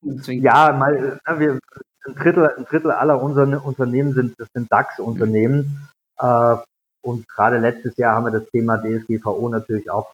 [0.26, 1.58] ja, mal, na, wir,
[2.06, 5.88] ein Drittel, ein Drittel aller unserer Unternehmen sind, das sind DAX-Unternehmen.
[6.18, 6.56] Äh,
[7.02, 10.12] und gerade letztes Jahr haben wir das Thema DSGVO natürlich auch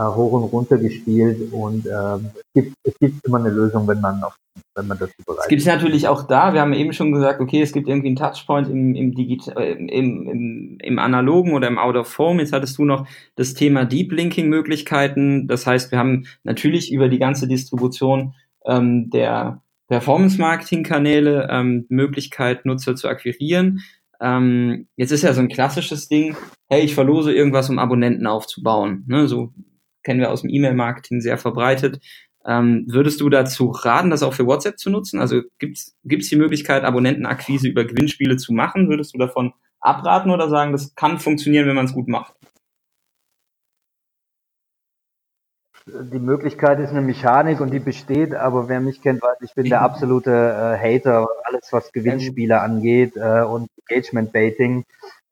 [0.00, 4.22] hoch und runter gespielt und äh, es, gibt, es gibt immer eine Lösung, wenn man
[4.22, 4.36] auf,
[4.74, 7.40] wenn man das bereit Es gibt es natürlich auch da, wir haben eben schon gesagt,
[7.40, 9.88] okay, es gibt irgendwie einen Touchpoint im, im, Digit äh, im,
[10.28, 12.40] im, im analogen oder im Out of Home.
[12.40, 15.46] Jetzt hattest du noch das Thema Deep Linking Möglichkeiten.
[15.46, 18.34] Das heißt, wir haben natürlich über die ganze Distribution
[18.64, 23.80] ähm, der Performance-Marketing-Kanäle ähm, Möglichkeit, Nutzer zu akquirieren.
[24.22, 26.34] Ähm, jetzt ist ja so ein klassisches Ding,
[26.70, 29.04] hey, ich verlose irgendwas, um Abonnenten aufzubauen.
[29.06, 29.52] Ne, so
[30.02, 32.00] kennen wir aus dem E-Mail-Marketing sehr verbreitet.
[32.44, 35.20] Ähm, würdest du dazu raten, das auch für WhatsApp zu nutzen?
[35.20, 38.88] Also gibt es die Möglichkeit, Abonnentenakquise über Gewinnspiele zu machen?
[38.88, 42.34] Würdest du davon abraten oder sagen, das kann funktionieren, wenn man es gut macht?
[45.86, 49.68] Die Möglichkeit ist eine Mechanik und die besteht, aber wer mich kennt, weiß, ich bin
[49.68, 54.84] der absolute äh, Hater, alles was Gewinnspiele angeht äh, und Engagement Baiting,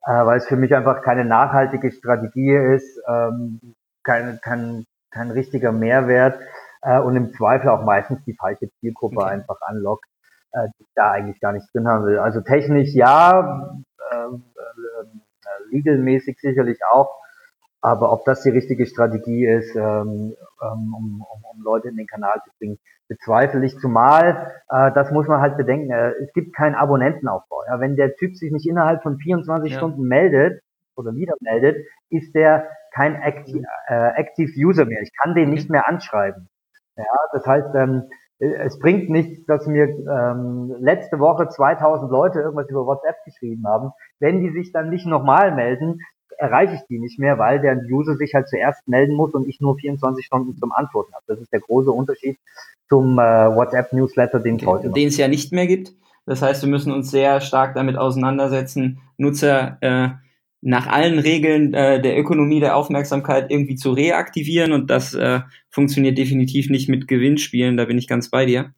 [0.05, 3.61] äh, weil es für mich einfach keine nachhaltige Strategie ist, ähm,
[4.03, 6.39] kein, kein, kein richtiger Mehrwert
[6.83, 9.31] äh, und im Zweifel auch meistens die falsche Zielgruppe okay.
[9.31, 10.07] einfach anlockt,
[10.53, 12.19] äh, die da eigentlich gar nichts drin haben will.
[12.19, 13.81] Also technisch ja,
[14.11, 17.21] äh, äh, legalmäßig sicherlich auch,
[17.81, 22.07] aber ob das die richtige Strategie ist, ähm, ähm, um, um, um Leute in den
[22.07, 22.79] Kanal zu bringen,
[23.09, 23.79] bezweifle ich.
[23.79, 27.65] Zumal, äh, das muss man halt bedenken, äh, es gibt keinen Abonnentenaufbau.
[27.67, 29.79] Ja, wenn der Typ sich nicht innerhalb von 24 ja.
[29.79, 30.63] Stunden meldet
[30.95, 35.03] oder wieder meldet, ist der kein Active, äh, Active User mehr.
[35.03, 36.49] Ich kann den nicht mehr anschreiben.
[36.97, 38.05] Ja, das heißt, ähm,
[38.41, 43.91] es bringt nichts, dass mir ähm, letzte Woche 2000 Leute irgendwas über WhatsApp geschrieben haben.
[44.19, 46.01] Wenn die sich dann nicht nochmal melden,
[46.39, 49.61] erreiche ich die nicht mehr, weil der User sich halt zuerst melden muss und ich
[49.61, 51.25] nur 24 Stunden zum Antworten habe.
[51.27, 52.39] Das ist der große Unterschied
[52.89, 55.93] zum äh, WhatsApp-Newsletter, den es heute Den es ja nicht mehr gibt.
[56.25, 60.09] Das heißt, wir müssen uns sehr stark damit auseinandersetzen, Nutzer äh,
[60.63, 65.41] nach allen Regeln äh, der Ökonomie der Aufmerksamkeit irgendwie zu reaktivieren und das äh,
[65.71, 68.75] funktioniert definitiv nicht mit Gewinnspielen, da bin ich ganz bei dir.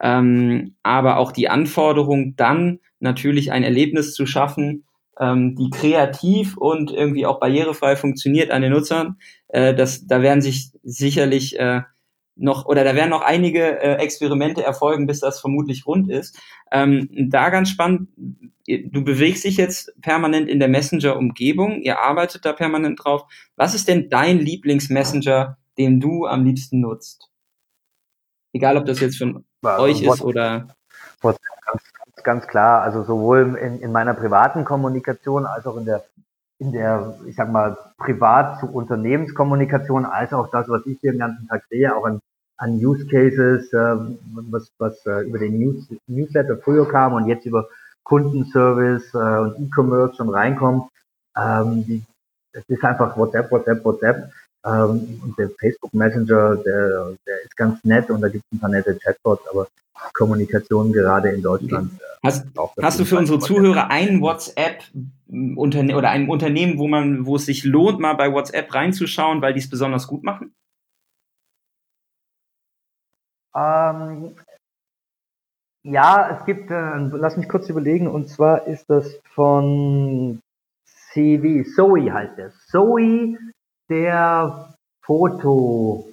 [0.00, 4.84] Ähm, aber auch die Anforderung, dann natürlich ein Erlebnis zu schaffen,
[5.18, 9.16] ähm, die kreativ und irgendwie auch barrierefrei funktioniert an den Nutzern,
[9.48, 11.82] äh, das, da werden sich sicherlich äh,
[12.36, 16.38] noch oder da werden noch einige äh, Experimente erfolgen, bis das vermutlich rund ist.
[16.70, 18.08] Ähm, da ganz spannend,
[18.66, 23.24] du bewegst dich jetzt permanent in der Messenger-Umgebung, ihr arbeitet da permanent drauf.
[23.56, 27.30] Was ist denn dein Lieblingsmessenger, den du am liebsten nutzt?
[28.52, 30.68] Egal, ob das jetzt von ja, euch ist oder.
[31.20, 31.82] Ganz,
[32.22, 36.04] ganz klar, also sowohl in, in meiner privaten Kommunikation als auch in der
[36.58, 41.20] in der, ich sag mal, privat zu Unternehmenskommunikation, als auch das, was ich hier den
[41.20, 42.20] ganzen Tag sehe, auch an,
[42.56, 43.96] an Use Cases, äh,
[44.50, 47.68] was, was äh, über den News, Newsletter früher kam und jetzt über
[48.04, 50.88] Kundenservice äh, und E-Commerce schon reinkommt.
[51.36, 52.02] Ähm, die,
[52.52, 54.30] es ist einfach WhatsApp, WhatsApp, WhatsApp.
[54.64, 58.60] Ähm, und der Facebook Messenger, der, der ist ganz nett und da gibt es ein
[58.60, 59.68] paar nette Chatbots, aber
[60.14, 61.90] Kommunikation gerade in Deutschland.
[61.94, 62.02] Okay.
[62.02, 62.46] Äh, hast,
[62.80, 64.82] hast du für unsere Zuhörer ein WhatsApp
[65.28, 69.54] Unterne oder ein Unternehmen, wo man, wo es sich lohnt, mal bei WhatsApp reinzuschauen, weil
[69.54, 70.54] die es besonders gut machen?
[73.54, 74.36] Ähm,
[75.82, 80.40] ja, es gibt, äh, lass mich kurz überlegen, und zwar ist das von
[80.84, 82.52] CV, Zoe heißt der.
[82.68, 83.38] Zoe,
[83.88, 84.74] der
[85.04, 86.12] Fotobot.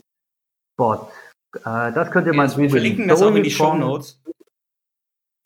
[1.56, 4.23] Äh, das könnt ihr mal ja, Wir verlinken das auch in die Show Notes.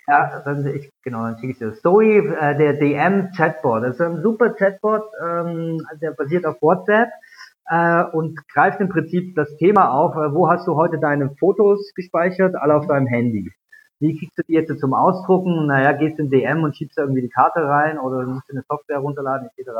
[0.07, 1.73] Ja, dann ich, genau, dann schicke ich dir.
[1.73, 3.83] Zoe, äh, der DM-Chatbot.
[3.83, 7.09] Das ist ein super Chatbot, ähm, der basiert auf WhatsApp
[7.69, 11.91] äh, und greift im Prinzip das Thema auf, äh, wo hast du heute deine Fotos
[11.93, 12.55] gespeichert?
[12.55, 13.51] Alle auf deinem Handy.
[13.99, 15.67] Wie kriegst du die jetzt zum Ausdrucken?
[15.67, 18.63] Naja, gehst in DM und schiebst da irgendwie die Karte rein oder musst du eine
[18.69, 19.71] Software runterladen, etc.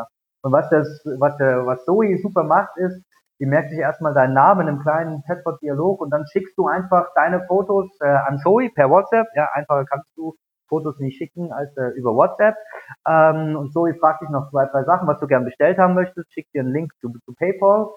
[0.41, 3.01] Und was das, was, der, was Zoe super macht, ist,
[3.39, 7.45] die merkt sich erstmal deinen Namen einem kleinen Chatbot-Dialog und dann schickst du einfach deine
[7.45, 9.27] Fotos äh, an Zoe per WhatsApp.
[9.35, 10.35] Ja, einfacher kannst du
[10.67, 12.55] Fotos nicht schicken als äh, über WhatsApp.
[13.07, 16.31] Ähm, und Zoe fragt dich noch zwei, drei Sachen, was du gern bestellt haben möchtest,
[16.33, 17.89] schickt dir einen Link zu, zu PayPal.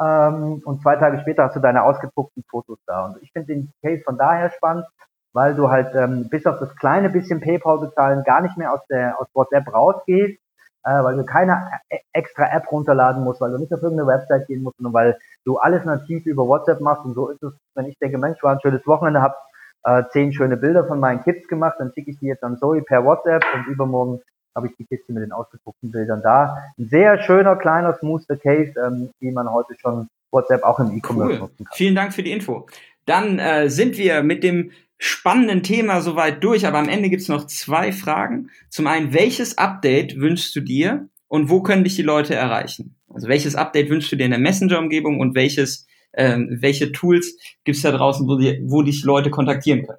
[0.00, 3.06] Ähm, und zwei Tage später hast du deine ausgedruckten Fotos da.
[3.06, 4.86] Und ich finde den Case von daher spannend,
[5.32, 8.84] weil du halt ähm, bis auf das kleine bisschen PayPal bezahlen gar nicht mehr aus
[8.88, 10.40] der aus WhatsApp rausgehst,
[10.88, 14.46] äh, weil du keine e-, extra App runterladen musst, weil du nicht auf irgendeine Website
[14.46, 17.04] gehen musst, sondern weil du alles nativ über WhatsApp machst.
[17.04, 19.36] Und so ist es, wenn ich denke, Mensch, war ein schönes Wochenende, hab
[19.84, 22.82] äh, zehn schöne Bilder von meinen Kids gemacht, dann schicke ich die jetzt an Zoe
[22.82, 24.20] per WhatsApp und übermorgen
[24.56, 26.56] habe ich die Kiste mit den ausgedruckten Bildern da.
[26.78, 31.34] Ein sehr schöner, kleiner, smoother Case, ähm, wie man heute schon WhatsApp auch im E-Commerce
[31.34, 31.38] cool.
[31.38, 31.76] nutzen kann.
[31.76, 32.66] Vielen Dank für die Info.
[33.06, 37.46] Dann äh, sind wir mit dem spannenden Thema soweit durch, aber am Ende gibt's noch
[37.46, 38.50] zwei Fragen.
[38.68, 42.96] Zum einen, welches Update wünschst du dir und wo können dich die Leute erreichen?
[43.08, 47.76] Also welches Update wünschst du dir in der Messenger-Umgebung und welches, ähm, welche Tools gibt
[47.76, 49.98] es da draußen, wo, die, wo dich Leute kontaktieren können?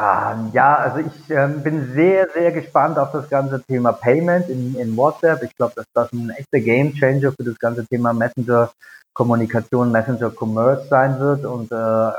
[0.00, 4.74] Ähm, ja, also ich ähm, bin sehr, sehr gespannt auf das ganze Thema Payment in,
[4.76, 5.42] in WhatsApp.
[5.42, 8.70] Ich glaube, dass das ein echter Game Changer für das ganze Thema Messenger
[9.12, 11.44] Kommunikation, Messenger Commerce sein wird.
[11.44, 12.12] Und äh,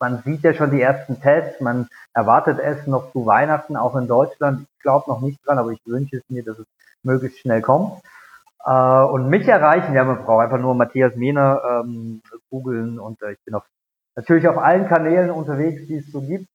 [0.00, 4.08] man sieht ja schon die ersten Tests, man erwartet es noch zu Weihnachten, auch in
[4.08, 4.62] Deutschland.
[4.62, 6.66] Ich glaube noch nicht dran, aber ich wünsche es mir, dass es
[7.04, 8.02] möglichst schnell kommt.
[8.64, 13.32] Äh, und mich erreichen, ja, man braucht einfach nur Matthias Mehner ähm, googeln und äh,
[13.32, 13.64] ich bin auf,
[14.18, 16.48] natürlich auf allen Kanälen unterwegs, die es so gibt.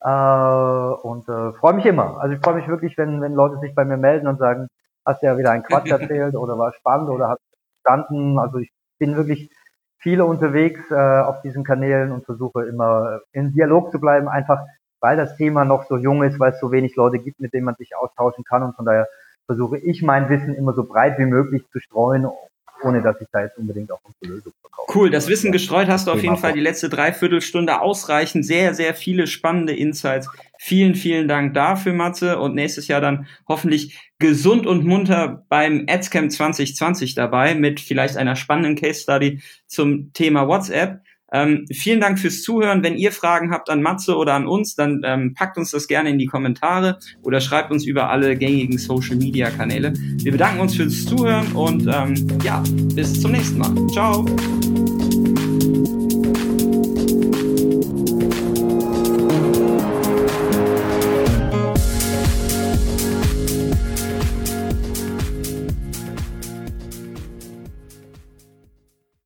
[0.00, 2.20] Äh, und äh, freue mich immer.
[2.20, 4.68] Also ich freue mich wirklich, wenn, wenn Leute sich bei mir melden und sagen,
[5.04, 7.40] hast du ja wieder einen Quatsch erzählt oder war spannend oder hast
[7.82, 8.38] verstanden.
[8.38, 9.50] Also ich bin wirklich
[9.98, 14.60] viele unterwegs äh, auf diesen Kanälen und versuche immer in Dialog zu bleiben, einfach
[15.00, 17.66] weil das Thema noch so jung ist, weil es so wenig Leute gibt, mit denen
[17.66, 19.06] man sich austauschen kann und von daher
[19.46, 22.26] versuche ich mein Wissen immer so breit wie möglich zu streuen,
[22.84, 24.92] ohne dass ich da jetzt unbedingt auch unsere Lösung verkaufe.
[24.94, 28.44] Cool, das Wissen gestreut hast du auf jeden Fall die letzte Dreiviertelstunde ausreichend.
[28.44, 30.28] Sehr, sehr viele spannende Insights.
[30.58, 32.38] Vielen, vielen Dank dafür, Matze.
[32.38, 38.36] Und nächstes Jahr dann hoffentlich gesund und munter beim AdsCamp 2020 dabei mit vielleicht einer
[38.36, 41.00] spannenden Case Study zum Thema WhatsApp.
[41.34, 42.84] Ähm, vielen Dank fürs Zuhören.
[42.84, 46.10] Wenn ihr Fragen habt an Matze oder an uns, dann ähm, packt uns das gerne
[46.10, 49.92] in die Kommentare oder schreibt uns über alle gängigen Social Media Kanäle.
[49.96, 52.14] Wir bedanken uns fürs Zuhören und ähm,
[52.44, 52.62] ja,
[52.94, 53.74] bis zum nächsten Mal.
[53.88, 54.24] Ciao.